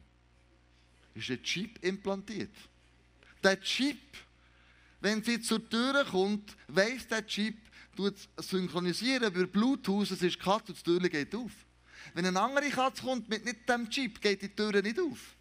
[1.14, 2.54] Ist ein Chip implantiert.
[3.42, 4.00] Der Chip,
[5.00, 7.56] wenn sie zur Tür kommt, weiss der Chip,
[8.38, 11.52] synchronisieren über Bluetooth, es ist Katze und die Tür geht auf.
[12.14, 15.34] Wenn eine andere Katze kommt mit nicht dem Chip, geht die Tür nicht auf.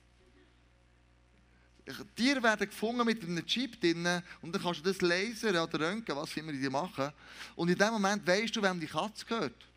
[2.15, 4.07] Tiere werden gefunden mit einem Chip drin
[4.41, 7.11] und dann kannst du das Laser oder Röntgen, was immer die machen.
[7.55, 9.67] Und in dem Moment weißt du, wem die Katze gehört.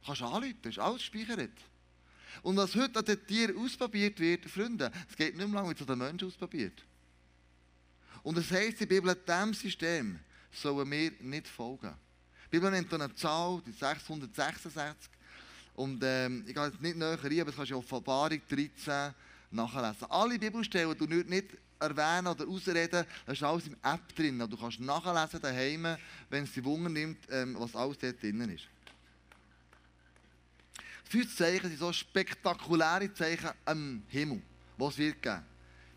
[0.00, 1.50] Du kannst anrufen, das ist alles gespeichert.
[2.42, 5.74] Und was heute an den Tieren ausprobiert wird, Freunde, es geht nicht mehr lange, wie
[5.74, 6.84] es an den Menschen ausprobiert.
[8.22, 10.18] Und es heisst der Bibel, diesem System
[10.52, 11.94] sollen wir nicht folgen.
[12.46, 15.10] Die Bibel nennt eine Zahl, die 666.
[15.74, 19.14] Und ähm, ich gehe jetzt nicht näher rein, aber das kannst du in Offenbarung 13
[19.50, 20.10] nachlesen.
[20.10, 24.38] Alle Bibelstellen, die du nicht erwähnen oder ausreden, das ist alles im App drin.
[24.38, 25.96] Du kannst nachlesen daheim,
[26.30, 28.64] wenn es die Wunder nimmt, ähm, was alles dort drin ist.
[31.08, 34.42] Fünf Zeichen sind so spektakuläre Zeichen am Himmel,
[34.76, 35.42] was es wird geben,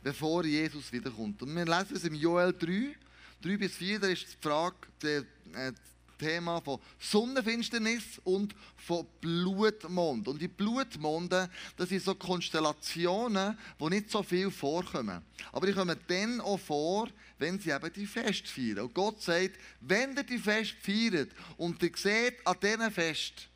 [0.02, 1.41] bevor Jesus wiederkommt.
[1.41, 2.95] Und wir lesen es im Joel 3,
[3.41, 5.74] 3 bis 4, da ist die Frage, das äh,
[6.17, 10.30] Thema von Sonnenfinsternis und von Blutmond.
[10.30, 15.24] Und die Blutmonde, das sind so Konstellationen, wo nicht so viel vorkommen.
[15.52, 18.86] Aber die kommen dann auch vor, wenn sie eben die Fest feiern.
[18.86, 23.50] Und Gott sagt, wenn ihr die Fest feiert und ihr seht an diesen Fest,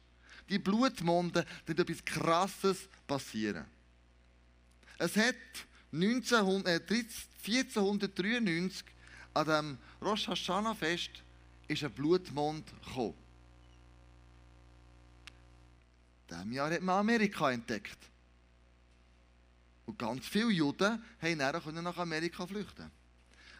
[0.50, 3.66] die Blutmonde, dann etwas Krasses passieren.
[4.98, 5.36] Es hat
[5.92, 7.06] 1900, äh,
[7.44, 8.86] 1493
[9.34, 11.12] an dem Rosh Hashanah Fest
[11.68, 13.16] ist ein Blutmond gekommen.
[16.30, 17.98] In diesem Jahr hat man Amerika entdeckt.
[19.86, 22.90] Und ganz viele Juden konnten nach Amerika flüchten.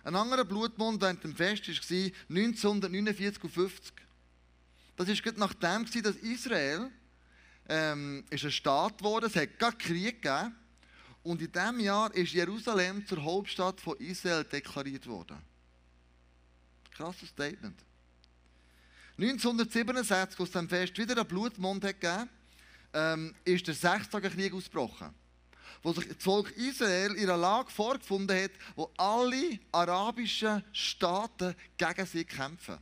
[0.04, 4.05] Ein anderer Blutmond während dem Fest war 1949 und 50.
[4.96, 6.90] Das war gerade nachdem, dass Israel
[7.68, 10.56] ähm, ist ein Staat geworden es hat gar Krieg gegeben.
[11.24, 15.38] Und in diesem Jahr ist Jerusalem zur Hauptstadt von Israel deklariert worden.
[16.92, 17.80] Krasses Statement.
[19.18, 22.30] 1967, als es dem Fest wieder einen Blutmond hat gegeben
[22.96, 25.14] ähm, ist der Sechstagekrieg ausgebrochen.
[25.84, 32.06] Wo sich das Volk Israel in einer Lage vorgefunden hat, wo alle arabischen Staaten gegen
[32.06, 32.78] sie kämpfen.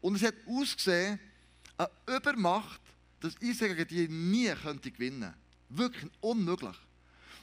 [0.00, 1.18] Und es hat ausgesehen,
[1.76, 2.80] eine Übermacht,
[3.20, 5.34] dass Israel gegen die nie könnte gewinnen.
[5.68, 6.76] Wirklich unmöglich.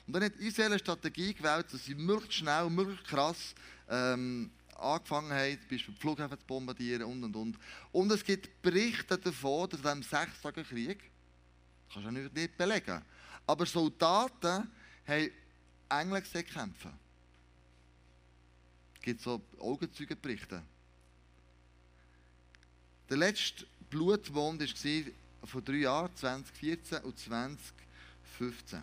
[0.08, 3.56] Und dann hat Israel eine Strategie gewählt, dass sie möglichst schnell, möglichst krass
[3.90, 7.60] ähm, angefangen haben, zum Beispiel Flughäfen zu bombardieren und und und.
[7.92, 11.00] Und es gibt Berichte davon, dass in diesem Sechstagen Krieg,
[11.88, 13.02] das kannst du nicht, nicht belegen,
[13.46, 14.72] aber Soldaten
[15.08, 15.32] haben
[15.90, 16.92] Engel gesehen kämpfen.
[18.96, 20.62] Es gibt so Augenzeugenberichte.
[23.10, 28.82] Der letzte Blutmond war vor drei Jahren, 2014 und 2015.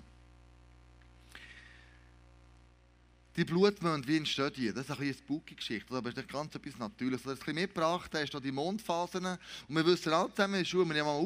[3.36, 4.72] Die Blutmonde, wie entstehen die?
[4.72, 7.22] Das ist ein eine spooky Geschichte, aber das ist ganz etwas Natürliches.
[7.22, 9.24] Das ein mitgebracht hast, da die Mondphasen.
[9.24, 11.20] Und wir wissen alle zusammen in der Schule, wenn man mal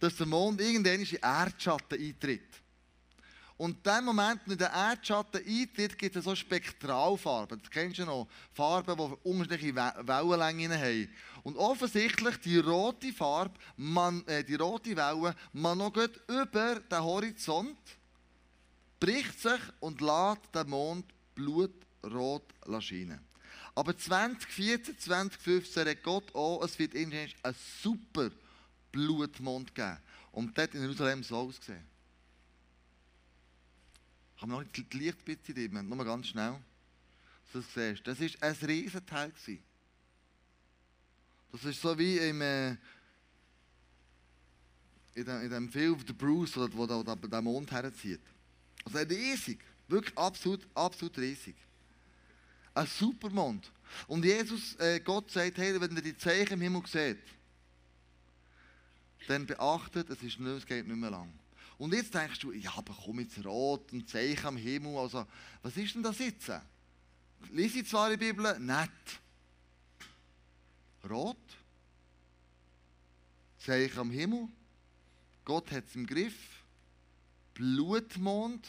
[0.00, 2.63] dass der Mond irgendwann in Erdschatten eintritt.
[3.56, 7.60] Und in dem Moment, wenn der Erdschatten eintritt, gibt es so Spektralfarben.
[7.60, 8.28] Das kennst du noch.
[8.52, 11.08] Farben, die unterschiedliche Wellenlängen haben.
[11.44, 17.78] Und offensichtlich die rote Farbe, man, äh, die rote Welle, man noch über den Horizont
[18.98, 22.42] bricht sich und lässt den Mond blutrot
[22.80, 23.20] scheinen.
[23.74, 28.30] Aber 2014, 2015 hat Gott auch, es wird irgendwann einen super
[28.90, 29.98] Blutmond geben.
[30.32, 31.93] Und dort in Jerusalem so ausgesehen.
[34.44, 35.88] Kann man noch nicht das Licht bitte nehmen?
[35.88, 36.60] Nur ganz schnell.
[37.50, 38.06] Dass du das siehst.
[38.06, 39.32] Das war ein Riesenteil.
[41.50, 42.72] Das ist so wie im, äh,
[45.14, 48.20] in, dem, in dem Film The Bruce, wo, wo der, der Mond herzieht.
[48.84, 49.60] Also riesig.
[49.88, 51.56] Wirklich absolut, absolut riesig.
[52.74, 53.72] Ein Supermond.
[54.08, 57.16] Und Jesus, äh, Gott sagt, hey, wenn ihr die Zeichen im Himmel seht,
[59.26, 61.32] dann beachtet, es, ist nicht, es geht nicht mehr lang.
[61.84, 64.96] Und jetzt denkst du, ja, aber komm jetzt rot, ein Zeichen am Himmel.
[64.96, 65.26] Also,
[65.60, 66.50] was ist denn das jetzt?
[67.50, 68.88] Lese ich zwar der Bibel, nett.
[71.06, 71.36] Rot.
[73.58, 74.48] Zeichen am Himmel.
[75.44, 76.64] Gott hat es im Griff.
[77.52, 78.66] Blutmond.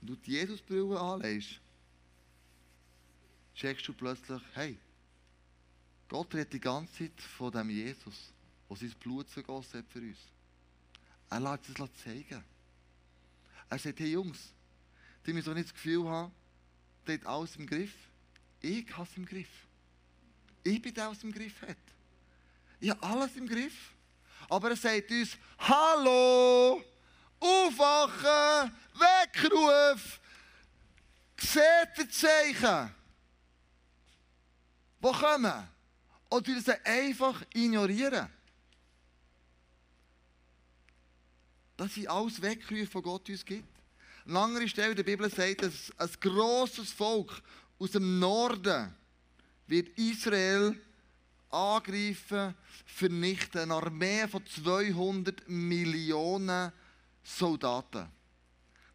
[0.00, 1.60] Wenn du die Jesusbrille anlegst,
[3.54, 4.76] checkst du plötzlich, hey,
[6.08, 8.32] Gott redet die ganze Zeit von dem Jesus,
[8.68, 10.18] der sein Blut vergossen hat für uns.
[11.32, 12.44] Er lässt es zeigen.
[13.70, 14.52] Er sagt, hey Jungs,
[15.24, 16.30] die müssen nicht das Gefühl haben,
[17.06, 17.94] der hat alles im Griff.
[18.60, 19.48] Ich habe es im Griff.
[20.62, 21.78] Ich bin der, der es im Griff hat.
[22.80, 23.94] Ich habe alles im Griff.
[24.50, 26.84] Aber er sagt uns, Hallo!
[27.40, 30.20] Aufwachen, Weckruf,
[31.38, 32.94] seht ihr Zeichen,
[35.00, 35.68] die kommen.
[36.30, 38.28] Oder sie einfach ignorieren.
[41.76, 43.68] Das sind alles Weckrufe, die Gott uns gibt.
[44.26, 47.42] Eine andere Stelle der Bibel sagt, dass ein grosses Volk
[47.78, 48.94] aus dem Norden
[49.66, 50.78] wird Israel
[51.50, 52.54] angreifen,
[52.86, 53.62] vernichten.
[53.62, 56.72] Eine Armee von 200 Millionen
[57.22, 58.08] Soldaten.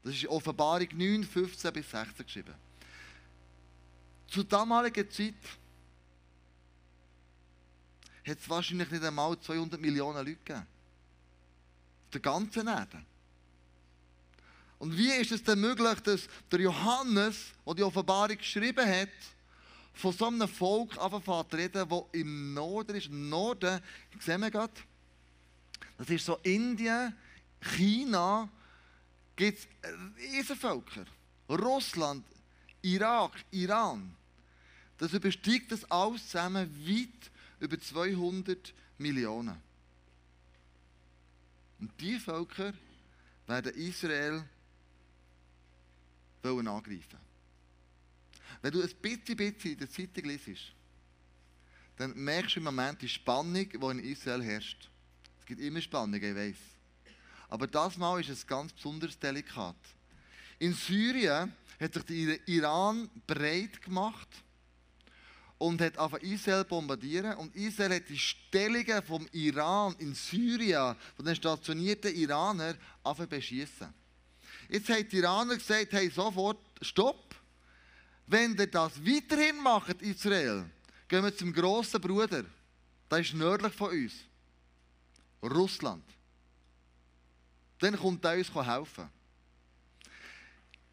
[0.04, 2.56] Das ist Offenbarung 9, 15 bis 16 geschrieben.
[4.28, 5.34] Zur damaligen Zeit
[8.26, 10.68] hat es wahrscheinlich nicht einmal 200 Millionen Leute gegeben.
[12.14, 13.04] Der ganzen Erde.
[14.80, 19.10] Und wie ist es denn möglich, dass der Johannes, der die Offenbarung geschrieben hat,
[19.94, 23.08] von so einem Volk anfängt zu reden, das im Norden ist?
[23.08, 23.82] Im Norden,
[24.20, 24.74] sehen wir gerade,
[25.98, 27.16] das ist so Indien,
[27.60, 28.48] China
[29.36, 29.68] gibt es
[30.20, 31.06] Riesenvölker.
[31.50, 32.26] Russland,
[32.82, 34.14] Irak, Iran.
[34.98, 39.67] Das übersteigt das alles zusammen weit über 200 Millionen.
[41.80, 42.74] Und diese Völker
[43.46, 44.44] werden Israel
[46.44, 47.20] wollen angreifen.
[48.62, 50.74] Wenn du ein bisschen, bisschen in der Zeitung liest,
[51.98, 54.90] dann merkst du im Moment die Spannung, die in Israel herrscht.
[55.40, 56.56] Es gibt immer Spannung, ich weiß.
[57.50, 59.76] Aber das Mal ist es ganz besonders delikat.
[60.60, 64.28] In Syrien hat sich der Iran breit gemacht
[65.58, 71.26] und hat auf Israel bombardieren und Israel hat die Stellungen vom Iran in Syrien von
[71.26, 73.94] den stationierten Iranern auf beschießen.
[74.70, 77.36] Jetzt hat die Iraner gesagt, hey sofort Stopp.
[78.28, 80.70] Wenn ihr das weiterhin macht, Israel,
[81.08, 82.44] gehen wir zum grossen Bruder.
[83.08, 84.14] Das ist nördlich von uns.
[85.42, 86.04] Russland
[87.80, 89.10] dann kommt er uns helfen.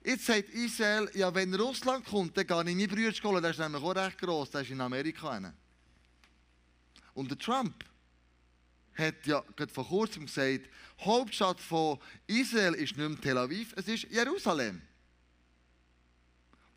[0.04, 3.42] Jetzt sagt Israel, ja, wenn Russland kommt, dann gehe ich meine Brüder holen.
[3.42, 5.54] Der ist nämlich auch recht gross, der ist in Amerika.
[7.14, 7.84] Und der Trump
[8.98, 10.68] hat ja gerade vor kurzem gesagt,
[11.00, 14.82] Hauptstadt von Israel ist nicht mehr Tel Aviv, es ist Jerusalem.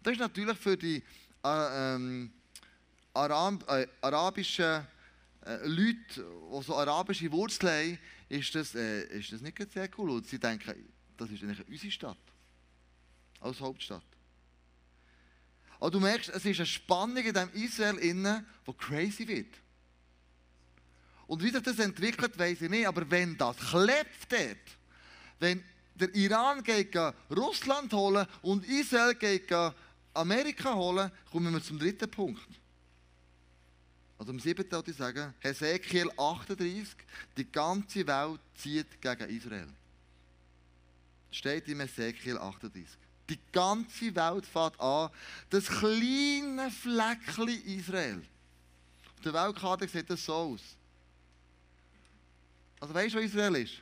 [0.01, 1.03] Das ist natürlich für die
[1.43, 2.31] äh, ähm,
[3.13, 4.87] Arab, äh, arabischen
[5.45, 7.99] äh, Leute, die so arabische Wurzeln haben,
[8.29, 10.11] ist das, äh, ist das nicht sehr cool.
[10.11, 12.17] Und sie denken, das ist eigentlich unsere Stadt.
[13.47, 14.03] Als Hauptstadt.
[15.79, 19.53] Aber du merkst, es ist eine Spannung in diesem Israel innen, die crazy wird.
[21.27, 22.87] Und wie sich das entwickelt, weiß ich nicht.
[22.87, 24.57] Aber wenn das klebt dort,
[25.39, 25.63] wenn
[25.95, 26.95] der Iran geht
[27.29, 29.51] Russland holen und Israel geht
[30.13, 32.47] Amerika holen, kommen wir zum dritten Punkt.
[34.17, 36.95] Also am siebten würde ich sagen, Hesekiel 38,
[37.37, 39.67] die ganze Welt zieht gegen Israel.
[41.29, 43.06] Steht im Hesekiel 38.
[43.29, 45.09] Die ganze Welt fährt an,
[45.49, 48.21] das kleine Fleckchen Israel.
[49.15, 50.61] Auf der Weltkarte sieht das so aus.
[52.79, 53.81] Also weißt du, wo Israel ist?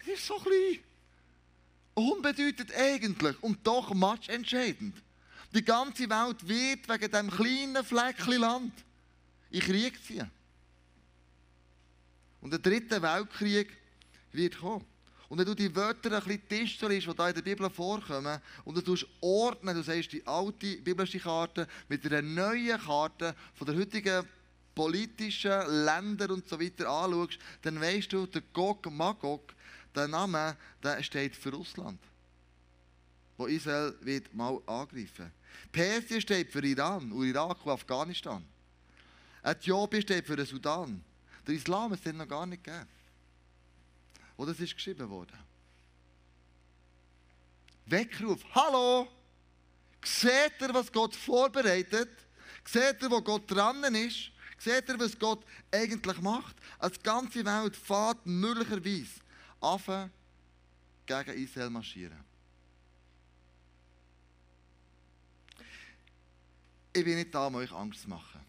[0.00, 0.78] Es ist so klein.
[1.94, 4.94] Unbedeutend eigentlich und doch matchentscheidend.
[5.52, 8.72] Die ganze Welt wird wegen diesem kleinen Fleckchen Land
[9.50, 10.30] in Krieg ziehen.
[12.40, 13.76] Und der dritte Weltkrieg
[14.32, 14.84] wird kommen.
[15.28, 18.86] Und wenn du die Wörter ein bisschen tischst, die da in der Bibel vorkommen, und
[18.86, 24.26] du ordnen, du sagst die alte biblische Karte mit einer neuen Karte von der heutigen
[24.74, 29.54] politischen Länder und so weiter anschaust, dann weißt du, der Gog Magog,
[29.94, 32.00] der Name, der steht für Russland.
[33.36, 35.30] Wo Israel wird mal angreifen.
[35.70, 38.44] Persien steht für Iran und Irak und Afghanistan.
[39.42, 41.04] Äthiopien steht für den Sudan.
[41.46, 42.86] Der Islam ist noch gar nicht gegeben.
[44.38, 45.36] Oder es ist geschrieben worden.
[47.86, 48.42] Weckruf.
[48.54, 49.08] Hallo!
[50.04, 52.08] Seht ihr, was Gott vorbereitet?
[52.64, 54.30] Seht ihr, wo Gott dran ist?
[54.56, 56.56] Seht ihr, was Gott eigentlich macht?
[56.78, 59.20] Als ganze Welt fährt möglicherweise
[59.60, 60.10] an,
[61.04, 62.24] gegen Israel marschieren.
[66.92, 68.40] Ich bin nicht da, um euch Angst zu machen.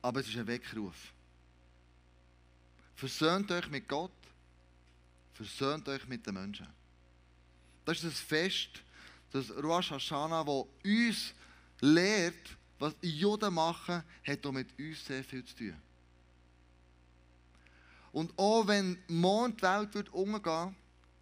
[0.00, 1.12] Aber es ist ein Weckruf.
[2.98, 4.10] Versöhnt euch mit Gott,
[5.32, 6.66] versöhnt euch mit den Menschen.
[7.84, 8.70] Das ist das Fest,
[9.30, 11.34] das Rosh Hashanah, das uns
[11.80, 15.76] lehrt, was Juden machen, hat auch mit uns sehr viel zu tun.
[18.10, 20.74] Und auch wenn morgen die Welt wird umgehen,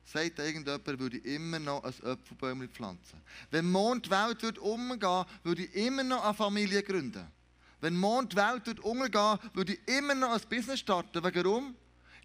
[0.07, 3.21] sagt irgendjemand, würde ich immer noch ein Äpfelbäumchen pflanzen.
[3.51, 7.36] Wenn morgen die Welt wird umgehen, würde ich immer noch eine Familie gründen.
[7.81, 11.23] Wenn morgen die Welt umgehen, würde ich immer noch ein Business starten.
[11.23, 11.77] Warum?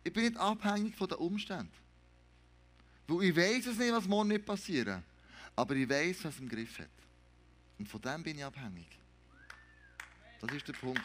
[0.03, 1.71] Ich bin nicht abhängig von den Umständen.
[3.07, 5.03] Weil ich weiß es nicht, was morgen nicht passieren.
[5.55, 6.89] Aber ich weiß, was im Griff hat.
[7.77, 8.87] Und von dem bin ich abhängig.
[10.39, 11.01] Das ist der Punkt.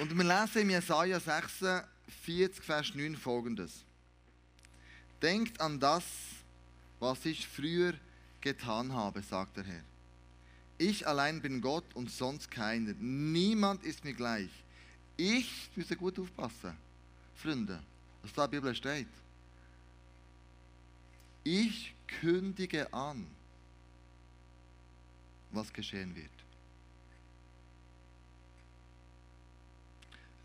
[0.00, 3.84] Und wir lesen in Jesaja 46, Vers 9 folgendes.
[5.20, 6.04] Denkt an das,
[7.00, 7.94] was ich früher
[8.40, 9.84] getan habe, sagt der Herr.
[10.78, 12.94] Ich allein bin Gott und sonst keiner.
[12.94, 14.50] Niemand ist mir gleich.
[15.16, 16.76] Ich, müsst gut aufpassen,
[17.34, 17.82] Freunde,
[18.22, 19.08] was da in der Bibel steht.
[21.42, 23.26] Ich kündige an,
[25.50, 26.30] was geschehen wird.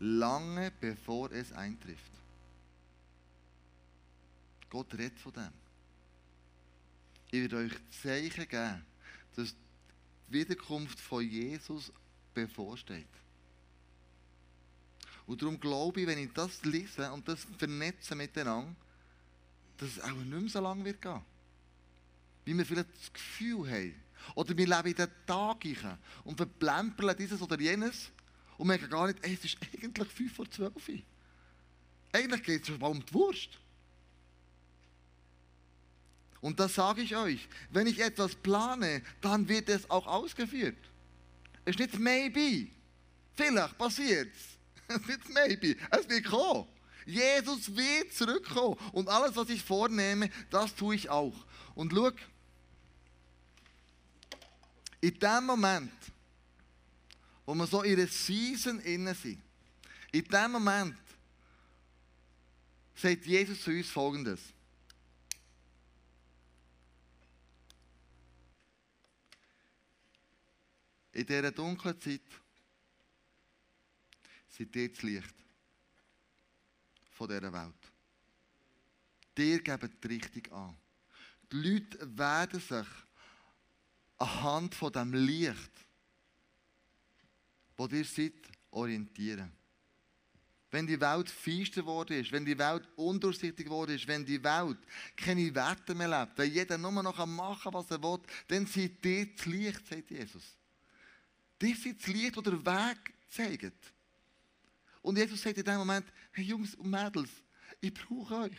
[0.00, 2.10] Lange bevor es eintrifft.
[4.68, 5.52] Gott redet von dem.
[7.30, 7.72] Ich werde euch
[8.02, 8.84] Zeichen geben,
[9.36, 9.54] dass
[10.34, 11.90] Wiederkunft von Jesus
[12.34, 13.08] bevorsteht.
[15.26, 18.74] Und darum glaube ich, wenn ich das lese und das vernetze miteinander,
[19.78, 21.22] dass es auch nicht mehr so lange wird gehen.
[22.44, 23.94] Wie wir vielleicht das Gefühl haben,
[24.34, 25.64] oder wir leben in den Tag
[26.24, 28.10] und verplempern dieses oder jenes
[28.58, 30.72] und merken gar nicht, ey, es ist eigentlich 5 vor 12.
[32.12, 33.58] Eigentlich geht es schon mal um die Wurst.
[36.44, 40.76] Und das sage ich euch, wenn ich etwas plane, dann wird es auch ausgeführt.
[41.64, 42.68] Es ist nicht maybe.
[43.34, 44.58] Vielleicht passiert es.
[44.88, 45.76] Es ist nicht maybe.
[45.90, 46.68] Es wird kommen.
[47.06, 48.76] Jesus wird zurückkommen.
[48.92, 51.32] Und alles, was ich vornehme, das tue ich auch.
[51.74, 52.10] Und schau,
[55.00, 55.92] in dem Moment,
[57.46, 59.40] wo wir so in einer Season innen sind,
[60.12, 60.94] in dem Moment
[62.96, 64.53] sagt Jesus zu uns Folgendes.
[71.14, 72.22] In dieser dunklen Zeit
[74.48, 75.34] seid ihr das Licht
[77.10, 77.92] von dieser Welt.
[79.36, 80.76] Dir geben die Richtung an.
[81.52, 82.86] Die Leute werden sich
[84.18, 85.70] anhand von dem Licht,
[87.76, 88.34] wo ihr seid,
[88.72, 89.52] orientieren.
[90.72, 94.78] Wenn die Welt feister geworden ist, wenn die Welt undurchsichtig geworden ist, wenn die Welt
[95.16, 99.06] keine Werte mehr lebt, wenn jeder nur noch machen kann, was er will, dann seid
[99.06, 100.56] ihr das Licht, sagt Jesus.
[101.64, 103.94] Ihr seid das Licht, das den Weg zeigt.
[105.02, 107.30] Und Jesus sagt in dem Moment, hey Jungs und Mädels,
[107.80, 108.58] ich brauche euch.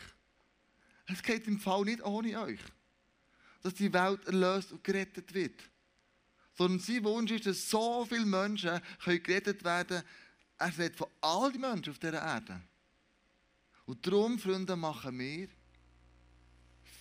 [1.08, 2.60] Es geht im Fall nicht ohne euch,
[3.62, 5.62] dass die Welt erlöst und gerettet wird.
[6.54, 10.08] Sondern sein Wunsch ist, dass so viele Menschen können gerettet werden können.
[10.58, 12.62] Er redet von all den Menschen auf dieser Erde.
[13.86, 15.48] Und darum, Freunde, machen wir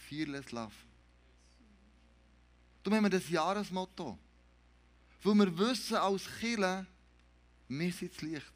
[0.09, 0.75] Fearless Love.
[2.83, 4.19] Darum haben wir das Jahresmotto.
[5.25, 6.87] Weil wir wissen als Killer,
[7.69, 8.53] wir sind das Licht.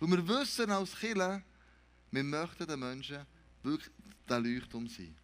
[0.00, 1.40] Weil wir wissen als Killer,
[2.10, 3.24] wir möchten den Menschen
[3.62, 3.90] wirklich
[4.28, 5.14] der Leuchtturm sein.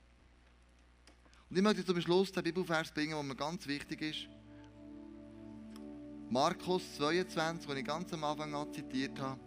[1.51, 4.29] Und ich möchte zum Schluss den Bibelvers bringen, der mir ganz wichtig ist.
[6.31, 9.41] Markus 22, den ich ganz am Anfang an zitiert habe.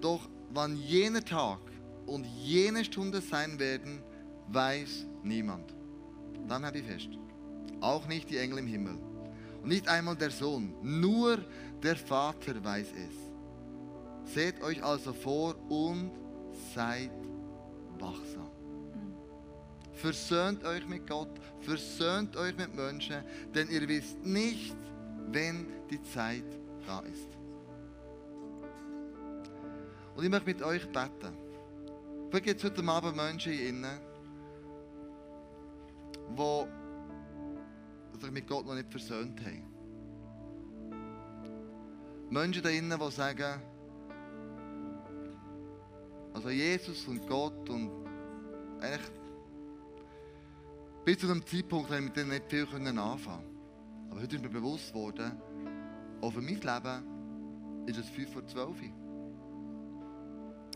[0.00, 1.60] Doch wann jener Tag
[2.06, 4.02] und jene Stunde sein werden,
[4.48, 5.74] weiß niemand.
[6.46, 7.08] Dann habe ich fest.
[7.80, 9.07] Auch nicht die Engel im Himmel.
[9.64, 10.74] Nicht einmal der Sohn.
[10.82, 11.38] Nur
[11.82, 14.32] der Vater weiß es.
[14.32, 16.10] Seht euch also vor und
[16.74, 17.10] seid
[17.98, 18.50] wachsam.
[19.92, 24.76] Versöhnt euch mit Gott, versöhnt euch mit Menschen, denn ihr wisst nicht,
[25.30, 26.44] wenn die Zeit
[26.86, 27.28] da ist.
[30.14, 31.36] Und ich möchte mit euch beten.
[32.28, 33.98] Vielleicht gibt es heute Abend Menschen innen,
[36.36, 36.66] die
[38.20, 39.64] sich mit Gott noch nicht versöhnt haben.
[42.30, 43.60] Menschen da innen, die sagen,
[46.34, 47.90] also Jesus und Gott und
[48.80, 49.10] eigentlich
[51.04, 52.98] bis zu einem Zeitpunkt haben wir mit denen nicht viel anfangen
[54.10, 55.32] Aber heute ist mir bewusst geworden,
[56.20, 58.76] auch für mein Leben ist es 5 vor 12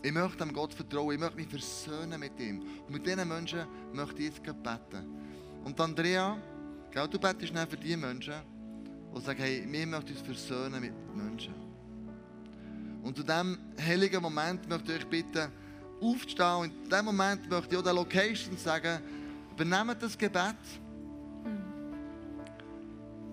[0.01, 2.61] Ich möchte dem Gott vertrauen, ich möchte mich versöhnen mit ihm.
[2.87, 5.61] Und mit diesen Menschen möchte ich jetzt beten.
[5.63, 6.37] Und Andrea,
[6.93, 8.35] gell, du betest für die Menschen,
[9.15, 11.53] die sagen, hey, wir möchten uns versöhnen mit Menschen.
[13.01, 15.51] Und zu diesem heiligen Moment möchte ich euch bitten,
[15.99, 16.55] aufzustehen.
[16.55, 19.01] Und in diesem Moment möchte ich auch der Location sagen,
[19.51, 20.55] übernehmt das Gebet.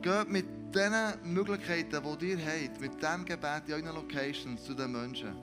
[0.02, 0.92] Geht mit den
[1.34, 5.36] Möglichkeiten, die ihr habt, mit diesem Gebet in euren Locations zu den Menschen.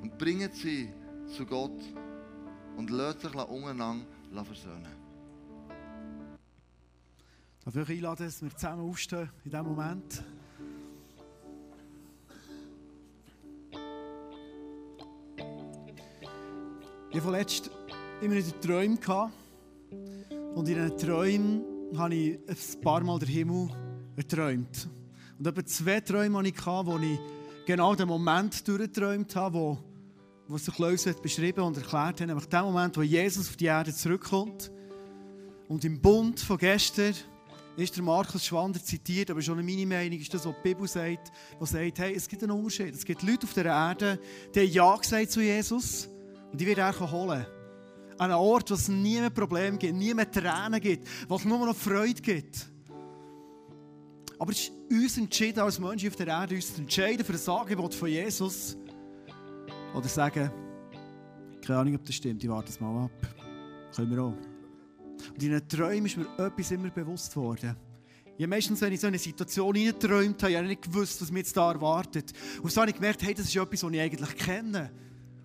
[0.00, 0.92] Und bringt sie
[1.36, 1.82] zu Gott
[2.76, 5.05] und lasst sich untereinander versöhnen.
[7.68, 10.22] Ich darf euch einladen, dass wir zusammen aufstehen in diesem Moment.
[17.10, 17.70] Ich hatte letzt
[18.20, 19.32] immer wieder Träume.
[20.54, 21.64] Und in diesen Träumen
[21.98, 23.68] habe ich ein paar Mal den Himmel
[24.14, 24.88] erträumt.
[25.36, 27.18] Und etwa zwei Träume hatte ich, wo ich
[27.66, 29.78] genau den Moment durchgeträumt habe, wo,
[30.46, 32.28] wo sich Leute beschrieben und erklärt haben.
[32.28, 34.70] Nämlich den Moment, wo Jesus auf die Erde zurückkommt.
[35.66, 37.12] Und im Bund von gestern
[37.82, 41.30] ist der Markus Schwander zitiert, aber schon meine Meinung ist das, was die Bibel sagt,
[41.60, 42.94] die sagt, hey, es gibt einen Unterschied.
[42.94, 44.18] Es gibt Leute auf dieser Erde,
[44.54, 46.08] die haben Ja gesagt zu Jesus
[46.50, 47.46] und die wird er holen.
[48.18, 51.44] An einem Ort, wo es nie mehr Probleme gibt, nie mehr Tränen gibt, wo es
[51.44, 52.66] nur noch Freude gibt.
[54.38, 57.48] Aber es ist uns entschieden, als Menschen auf der Erde, uns zu entscheiden für das
[57.48, 58.76] Angebot von Jesus.
[59.94, 60.50] Oder sagen,
[61.66, 63.10] keine Ahnung, ob das stimmt, ich warte es mal ab.
[63.94, 64.55] Können wir auch.
[65.32, 67.76] Und in den Träumen ist mir etwas immer bewusst worden.
[68.38, 71.44] Ja, meistens, wenn ich so eine Situation hineinträumt habe, habe ich nicht gewusst, was mich
[71.44, 72.32] jetzt da erwartet.
[72.62, 74.90] Und so habe ich gemerkt, hey, das ist etwas, was ich eigentlich kenne.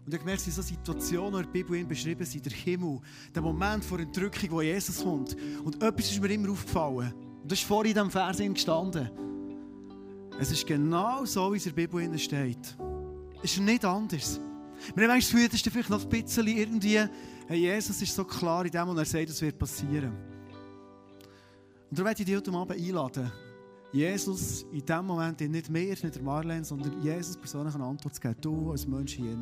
[0.05, 2.99] Und ich habe gemerkt, in so Situationen, in der Bibel beschrieben sind, der Himmel,
[3.33, 5.37] der Moment vor Entrückung, wo Jesus kommt.
[5.63, 7.13] Und etwas ist mir immer aufgefallen.
[7.41, 9.09] Und das ist vorhin in diesem Vers gestanden.
[10.37, 12.75] Es ist genau so, wie es in der Bibel steht.
[13.43, 14.39] Es ist nicht anders.
[14.95, 16.99] Wir haben manchmal das Gefühl, vielleicht noch ein bisschen irgendwie,
[17.47, 20.13] hey, Jesus ist so klar in dem, was er sagt, es wird passieren.
[21.89, 23.31] Und darum möchte ich dich heute Abend einladen,
[23.91, 28.21] Jesus in dem Moment nicht mehr, nicht der Marlene, sondern Jesus persönlich eine Antwort zu
[28.21, 28.35] geben.
[28.39, 29.37] Du als Mensch hier.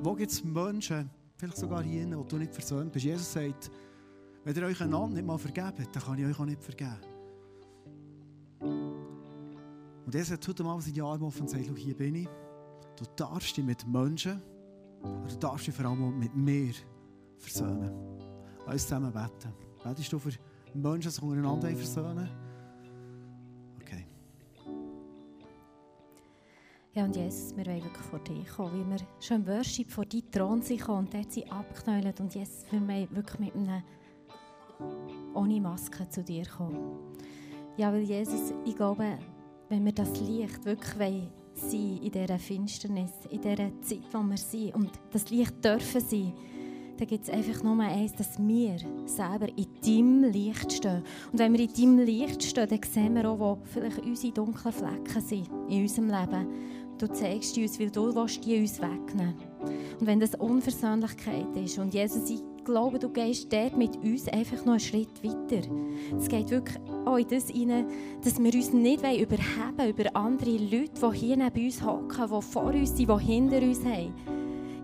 [0.00, 3.04] Wo gibt es Menschen, vielleicht sogar hier, wo du nicht versöhnt bist?
[3.04, 3.70] Jesus sagt,
[4.44, 6.96] wenn ihr euch einander nicht mal vergebt, dann kann ich euch auch nicht vergeben.
[10.06, 12.28] Und er sagt heute Abend seine Arme offen und sagt, hier bin ich.
[12.96, 14.40] Du darfst dich mit Menschen,
[15.04, 16.72] aber du darfst dich vor allem mit mir
[17.38, 17.90] versöhnen.
[18.66, 19.52] Lass uns zusammen beten.
[19.82, 20.30] Betest du für
[20.74, 22.28] Menschen, die untereinander versöhnen?
[23.80, 24.06] Okay.
[26.94, 30.06] Ja, und Jesus, wir wollen wirklich vor dich kommen, wie wir schon im Worship vor
[30.06, 32.20] deinen Thron sind und dort sind abgeknäuelt.
[32.20, 33.82] Und Jesus, wir wollen wirklich mit einem
[35.34, 37.14] ohne Maske zu dir kommen.
[37.76, 39.18] Ja, weil Jesus, ich glaube,
[39.68, 44.36] wenn wir das Licht wirklich wollen, sein in dieser Finsternis, in dieser Zeit, wo wir
[44.36, 46.32] sind und das Licht dürfen sein,
[46.96, 48.76] dann gibt es einfach nur eins, dass wir
[49.06, 51.02] selber in deinem Licht stehen.
[51.32, 54.72] Und wenn wir in deinem Licht stehen, dann sehen wir auch, wo vielleicht unsere dunklen
[54.72, 56.46] Flecken sind in unserem Leben.
[56.98, 59.34] Du zeigst uns, weil du willst die uns wegnehmen
[59.98, 64.64] Und wenn das Unversöhnlichkeit ist und Jesus, ich glaube, du gehst dort mit uns einfach
[64.64, 65.66] noch einen Schritt weiter.
[66.18, 67.86] Es geht wirklich auch in das hinein,
[68.22, 72.74] dass wir uns nicht überheben über andere Leute, die hier neben uns hocken, die vor
[72.74, 74.12] uns sind, die hinter uns sind.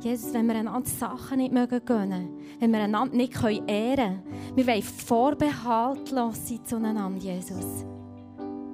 [0.00, 4.22] Jesus, wenn wir einander Sachen nicht mögen gönnen, wenn wir einander nicht ehren können,
[4.54, 7.84] wir wollen vorbehaltlos sein zueinander, Jesus.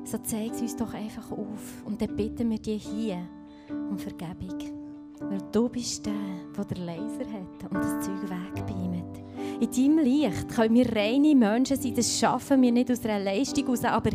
[0.05, 1.83] So zeig es uns doch einfach auf.
[1.85, 3.27] Und dann bitten wir dich hier
[3.69, 4.76] um Vergebung.
[5.21, 6.13] Weil du bist der,
[6.57, 9.23] der den Laser hat und das Zeug wegbeamt.
[9.61, 11.95] In deinem Licht können wir reine Menschen sein.
[11.95, 14.11] Das schaffen wir nicht aus einer Leistung heraus, aber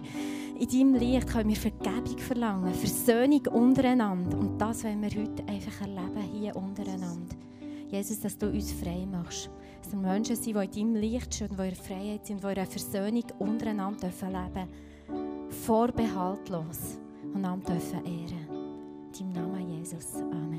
[0.59, 4.37] in deinem Licht können wir Vergebung verlangen, Versöhnung untereinander.
[4.37, 7.35] Und das wollen wir heute einfach erleben, hier untereinander.
[7.89, 9.49] Jesus, dass du uns frei machst.
[9.83, 12.65] Dass wir Menschen sind, die in deinem Licht stehen, die in Freiheit sind, die in
[12.65, 15.49] Versöhnung untereinander leben dürfen.
[15.49, 18.47] Vorbehaltlos und einander dürfen ehren.
[19.19, 20.15] In deinem Namen, Jesus.
[20.15, 20.50] Amen.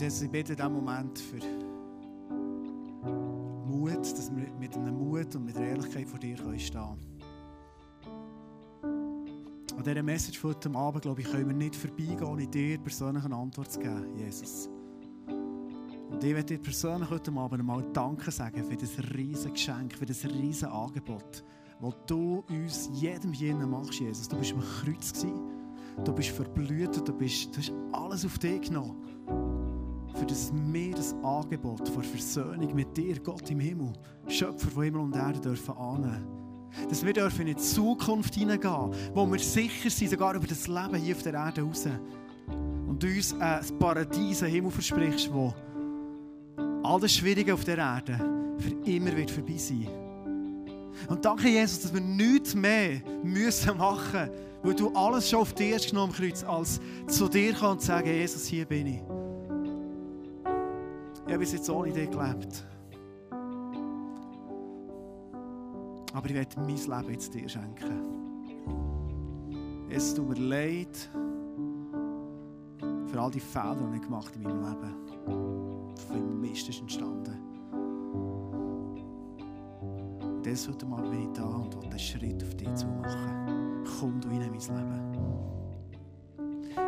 [0.00, 1.40] Jesus, ich bete in diesem Moment für
[3.66, 7.18] Mut, dass wir mit einem Mut und mit einer Ehrlichkeit vor dir stehen können.
[9.76, 13.24] An dieser Message von heute Abend, glaube ich, können wir nicht vorbeigehen, ohne dir persönlich
[13.24, 14.68] eine Antwort zu geben, Jesus.
[16.10, 20.06] Und ich möchte dir persönlich heute Abend einmal Danke sagen für das riesige Geschenk, für
[20.06, 21.42] das riesige Angebot,
[21.82, 24.28] das du uns jedem jenen machst, Jesus.
[24.28, 25.40] Du bist am Kreuz gewesen,
[26.04, 29.17] du bist verblüht, du, bist, du hast alles auf dich genommen
[30.18, 33.92] für das wir das Angebot von Versöhnung mit dir, Gott im Himmel,
[34.26, 36.26] Schöpfer von Himmel und Erde, dürfen annehmen.
[36.88, 40.96] Dass wir dürfen in die Zukunft hineingehen, wo wir sicher sind, sogar über das Leben
[40.96, 41.86] hier auf der Erde raus.
[42.86, 45.54] Und uns ein Paradies, ein Himmel versprichst, wo
[46.82, 48.18] alles Schwierige auf der Erde
[48.58, 49.88] für immer wird vorbei sein.
[51.08, 55.54] Und danke, Jesus, dass wir nichts mehr müssen machen müssen, weil du alles schon auf
[55.54, 59.17] dir hast genommen Kreuz, als zu dir kommen und sagen, Jesus, hier bin ich.
[61.28, 62.64] Ich habe bis jetzt ohne dich gelebt.
[66.14, 68.00] Aber ich werde mein Leben jetzt dir schenken.
[69.90, 71.10] Es tut mir leid
[73.08, 75.96] für all die Fehler, die ich gemacht in meinem Leben.
[76.10, 77.36] Viel Mist ist entstanden.
[80.42, 83.84] Deshalb heute Mal bin ich da und will einen Schritt auf dich zu machen.
[84.00, 85.18] Komm du in mein Leben.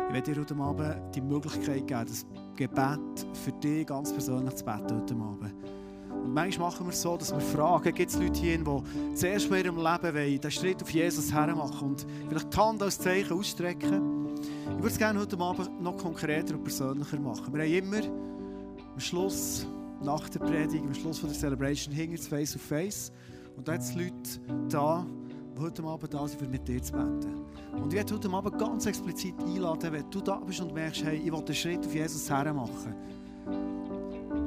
[0.07, 2.25] Ich werde dir heute Abend die Möglichkeit geben, das
[2.55, 5.53] Gebet für dich ganz persönlich zu beten heute Abend.
[6.23, 9.49] Und manchmal machen wir es so, dass wir fragen, gibt es Leute hier, die zuerst
[9.49, 12.99] mal in ihrem Leben wollen, den Schritt auf Jesus hermachen und vielleicht die Hand als
[12.99, 14.27] Zeichen ausstrecken.
[14.65, 17.53] Ich würde es gerne heute Abend noch konkreter und persönlicher machen.
[17.53, 18.01] Wir haben immer
[18.93, 19.65] am Schluss,
[20.03, 23.11] nach der Predigt, am Schluss von der Celebration, hinter das Face of Face.
[23.55, 24.13] Und da hat es Leute
[24.69, 25.05] da,
[25.61, 27.45] heute Abend da sind, für mit dir zu beten.
[27.73, 31.17] Und ich werde heute Abend ganz explizit einladen, wenn du da bist und merkst, hey,
[31.17, 32.95] ich will den Schritt auf Jesus her machen.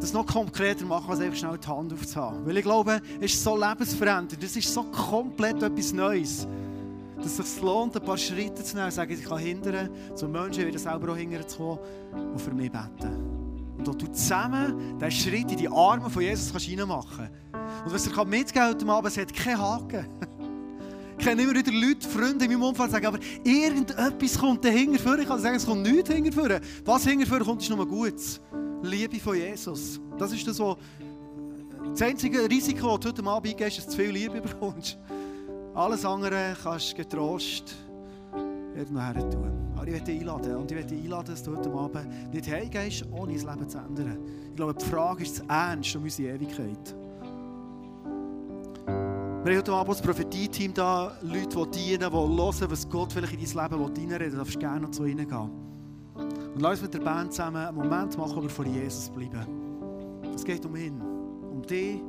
[0.01, 2.45] Das noch konkreter machen, als einfach schnell die Hand aufzuhaben.
[2.45, 6.47] Weil ich glaube, es ist so lebensverändernd, es ist so komplett etwas Neues,
[7.17, 10.29] dass es sich lohnt, ein paar Schritte zu nehmen und sagen, ich kann hindern, so
[10.29, 11.79] Menschen wieder selber auch hindern zu kommen,
[12.37, 13.45] die für mich beten.
[13.79, 17.85] Und du zusammen diesen Schritt in die Arme von Jesus reinmachen kannst.
[17.85, 20.07] Und was er mitgeben heute Abend, es hat keinen Haken.
[21.17, 25.21] Ich kenne immer wieder Leute, Freunde in meinem Umfeld, sagen, aber irgendetwas kommt dahinter für.
[25.21, 26.61] Ich kann sagen, es kommt nichts dahinter für.
[26.85, 28.41] Was dahinter für kommt, ist nur Gutes.
[28.83, 30.01] Liebe von Jesus.
[30.19, 30.77] Das ist das, was
[31.91, 34.99] das einzige Risiko, das du heute Abend eingehst, dass du zu viel Liebe bekommst.
[35.75, 37.75] Alles andere kannst du getrost
[38.77, 39.73] irgendwo tun.
[39.77, 40.57] Aber ich werde dich einladen.
[40.57, 43.79] Und ich werde dich einladen, dass du heute Abend nicht heimgehst, ohne dein Leben zu
[43.79, 44.19] ändern.
[44.51, 46.95] Ich glaube, die Frage ist das Ernst um unsere Ewigkeit.
[49.45, 53.34] Wir haben heute Abend das Prophetie-Team da, Leute, die dienen, die hören, was Gott vielleicht
[53.34, 54.30] in dein Leben reinreden will.
[54.30, 55.51] Du darfst gerne noch zu ihnen gehen.
[56.14, 59.45] Und lass uns mit der Band zusammen einen Moment machen, wo wir vor Jesus bleiben.
[60.34, 62.01] Es geht um ihn, um dich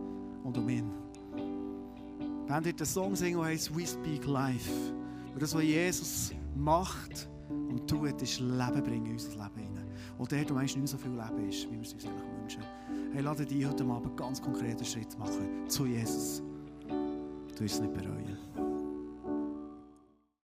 [0.45, 0.89] und um ihn.
[1.35, 4.71] Die Band wird einen Song singen, der heißt «We Speak Life».
[5.33, 9.89] Und das, was Jesus macht und tut, ist Leben bringen in unser Leben hinein.
[10.17, 12.63] Und dort, wo manchmal nicht so viel Leben ist, wie wir es uns eigentlich wünschen.
[13.11, 16.41] Hey, lade dich heute Abend ganz konkreten Schritt machen zu Jesus.
[17.57, 18.44] Tu jsi neperoje.